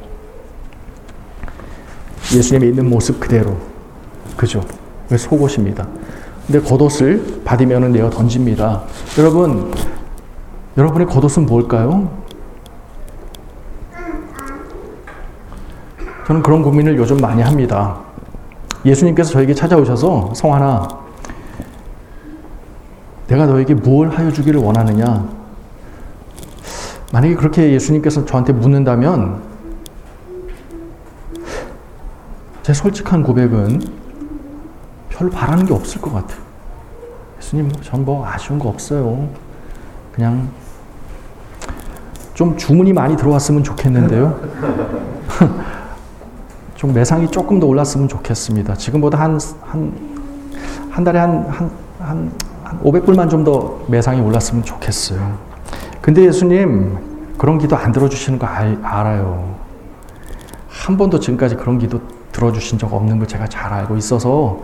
[2.34, 3.56] 예수님의 있는 모습 그대로
[4.36, 4.62] 그죠?
[5.16, 5.86] 속옷입니다.
[6.46, 8.82] 근데 겉옷을 받으면 내어 던집니다.
[9.18, 9.72] 여러분,
[10.76, 12.10] 여러분의 겉옷은 뭘까요?
[16.26, 17.98] 저는 그런 고민을 요즘 많이 합니다.
[18.84, 20.88] 예수님께서 저에게 찾아오셔서 성환아,
[23.28, 25.26] 내가 너에게 무엇 하여 주기를 원하느냐?
[27.12, 29.40] 만약에 그렇게 예수님께서 저한테 묻는다면
[32.62, 33.80] 제 솔직한 고백은
[35.10, 36.42] 별로 바라는 게 없을 것 같아요.
[37.38, 39.28] 예수님, 전 뭐 아쉬운 거 없어요.
[40.12, 40.48] 그냥
[42.34, 44.40] 좀 주문이 많이 들어왔으면 좋겠는데요.
[46.84, 48.74] 좀 매상이 조금 더 올랐으면 좋겠습니다.
[48.74, 49.94] 지금보다 한, 한,
[50.90, 52.32] 한 달에 한, 한, 한,
[52.62, 55.38] 한 500불만 좀 더 매상이 올랐으면 좋겠어요.
[56.02, 56.98] 근데 예수님,
[57.38, 59.54] 그런 기도 안 들어주시는 거 알, 알아요.
[60.68, 64.60] 한 번도 지금까지 그런 기도 들어주신 적 없는 거 제가 잘 알고 있어서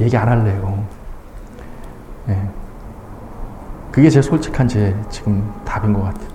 [0.00, 0.82] 얘기 안 할래요.
[2.26, 2.50] 네.
[3.92, 6.26] 그게 제 솔직한 제 지금 답인 것 같아요.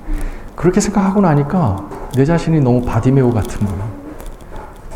[0.55, 1.85] 그렇게 생각하고 나니까
[2.15, 3.96] 내 자신이 너무 바디메오 같은 거예요.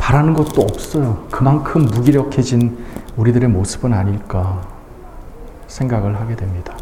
[0.02, 1.16] 바라는 것도 없어요.
[1.30, 2.76] 그만큼 무기력해진
[3.16, 4.60] 우리들의 모습은 아닐까
[5.68, 6.74] 생각을 하게 됩니다.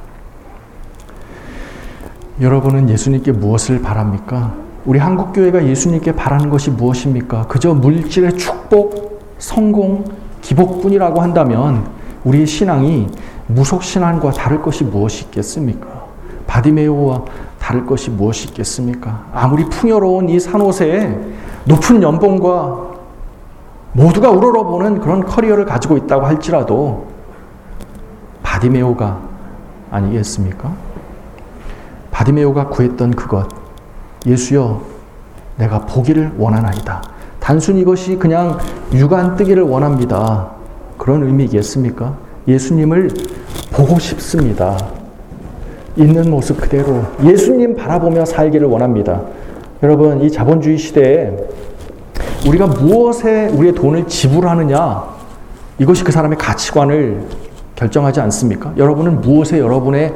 [2.41, 4.55] 여러분은 예수님께 무엇을 바랍니까?
[4.87, 7.47] 우리 한국교회가 예수님께 바라는 것이 무엇입니까?
[7.47, 10.03] 그저 물질의 축복, 성공,
[10.41, 11.89] 기복뿐이라고 한다면
[12.25, 13.07] 우리의 신앙이
[13.49, 16.07] 무속신앙과 다를 것이 무엇이 있겠습니까?
[16.47, 17.25] 바디메오와
[17.59, 19.27] 다를 것이 무엇이 있겠습니까?
[19.35, 21.19] 아무리 풍요로운 이 산호세에
[21.67, 22.90] 높은 연봉과
[23.93, 27.09] 모두가 우러러보는 그런 커리어를 가지고 있다고 할지라도
[28.43, 29.21] 바디메오가
[29.91, 30.73] 아니겠습니까?
[32.11, 33.49] 바디메오가 구했던 그것
[34.27, 34.83] 예수여
[35.57, 37.03] 내가 보기를 원하나이다.
[37.39, 38.59] 단순히 이것이 그냥
[38.93, 40.51] 육안 뜨기를 원합니다.
[40.99, 42.15] 그런 의미겠습니까?
[42.47, 43.11] 예수님을
[43.73, 44.77] 보고 싶습니다.
[45.97, 49.23] 있는 모습 그대로 예수님 바라보며 살기를 원합니다.
[49.83, 51.37] 여러분, 이 자본주의 시대에
[52.47, 55.05] 우리가 무엇에 우리의 돈을 지불하느냐,
[55.79, 57.27] 이것이 그 사람의 가치관을
[57.77, 58.73] 결정하지 않습니까?
[58.77, 60.15] 여러분은 무엇에 여러분의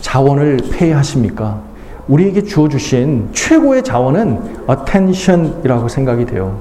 [0.00, 1.60] 자원을 페이하십니까?
[2.08, 6.60] 우리에게 주어주신 최고의 자원은 attention이라고 생각이 돼요.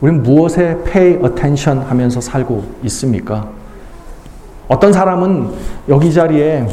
[0.00, 3.48] 우리는 무엇에 pay attention 하면서 살고 있습니까?
[4.68, 5.50] 어떤 사람은
[5.88, 6.66] 여기 자리에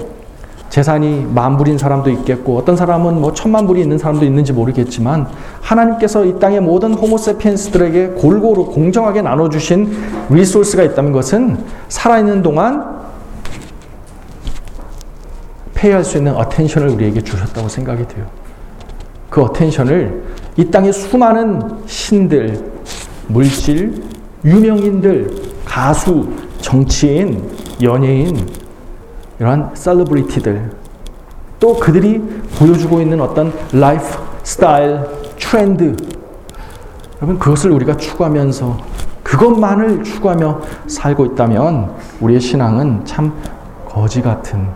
[0.69, 5.27] 재산이 만 불인 사람도 있겠고 어떤 사람은 뭐 천만 불이 있는 사람도 있는지 모르겠지만
[5.61, 9.91] 하나님께서 이 땅의 모든 호모세피엔스들에게 골고루 공정하게 나눠주신
[10.29, 11.57] 리소스가 있다는 것은
[11.89, 12.97] 살아있는 동안
[15.73, 18.25] pay할 수 있는 attention을 우리에게 주셨다고 생각이 돼요.
[19.29, 20.23] 그 attention을
[20.57, 22.59] 이 땅의 수많은 신들,
[23.27, 24.03] 물질,
[24.43, 25.29] 유명인들,
[25.65, 26.27] 가수,
[26.61, 27.47] 정치인,
[27.81, 28.35] 연예인,
[29.39, 30.71] 이러한 celebrity들,
[31.59, 32.19] 또 그들이
[32.57, 34.03] 보여주고 있는 어떤 라이프
[34.43, 35.01] 스타일,
[35.37, 35.95] 트렌드,
[37.17, 38.77] 여러분 그것을 우리가 추구하면서
[39.23, 43.33] 그것만을 추구하며 살고 있다면 우리의 신앙은 참
[43.85, 44.69] 거지 같은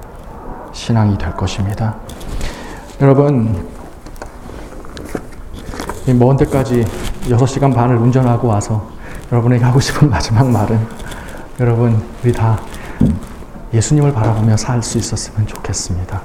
[0.74, 1.96] 신앙이 될 것입니다.
[3.00, 3.66] 여러분,
[6.20, 6.86] 먼 데까지
[7.26, 8.90] 6시간 반을 운전하고 와서
[9.32, 10.80] 여러분에게 하고 싶은 마지막 말은
[11.60, 12.60] 여러분, 우리 다
[13.74, 16.22] 예수님을 바라보며 살 수 있었으면 좋겠습니다.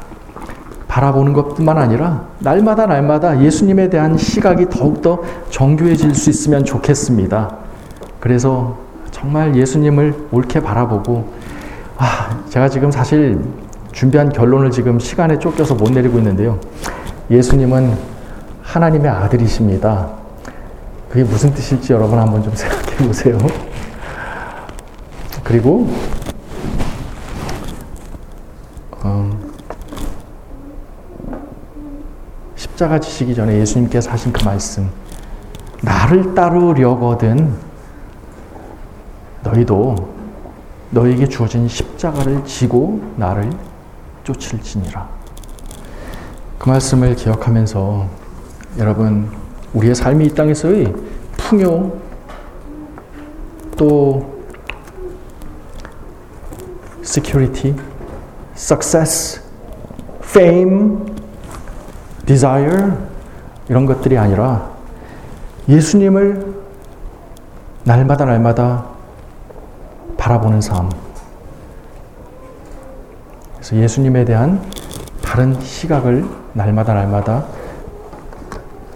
[0.88, 7.54] 바라보는 것뿐만 아니라 날마다 날마다 예수님에 대한 시각이 더욱더 정교해질 수 있으면 좋겠습니다.
[8.20, 8.78] 그래서
[9.10, 11.32] 정말 예수님을 옳게 바라보고
[11.98, 13.38] 아, 제가 지금 사실
[13.92, 16.58] 준비한 결론을 지금 시간에 쫓겨서 못 내리고 있는데요.
[17.30, 17.94] 예수님은
[18.62, 20.08] 하나님의 아들이십니다.
[21.08, 23.38] 그게 무슨 뜻일지 여러분 한번 좀 생각해 보세요.
[25.42, 25.88] 그리고
[32.76, 34.90] 십자가 지시기 전에 예수님께서 하신 그 말씀
[35.80, 37.54] 나를 따르려거든
[39.42, 39.96] 너희도
[40.90, 43.50] 너에게 주어진 십자가를 지고 나를
[44.24, 45.08] 쫓을지니라.
[46.58, 48.06] 그 말씀을 기억하면서
[48.76, 49.30] 여러분
[49.72, 50.92] 우리의 삶이 이 땅에서의
[51.38, 51.92] 풍요
[53.78, 54.36] 또
[57.02, 57.74] security,
[58.54, 59.40] success,
[60.20, 61.15] fame,
[62.26, 62.92] desire
[63.68, 64.70] 이런 것들이 아니라
[65.68, 66.54] 예수님을
[67.84, 68.84] 날마다 날마다
[70.16, 70.90] 바라보는 삶.
[73.54, 74.60] 그래서 예수님에 대한
[75.22, 77.44] 다른 시각을 날마다 날마다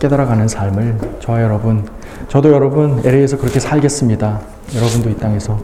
[0.01, 1.87] 깨달아가는 삶을 저와 여러분,
[2.28, 4.41] 저도 여러분 LA에서 그렇게 살겠습니다.
[4.74, 5.59] 여러분도 이 땅에서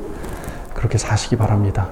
[0.75, 1.89] 그렇게 사시기 바랍니다.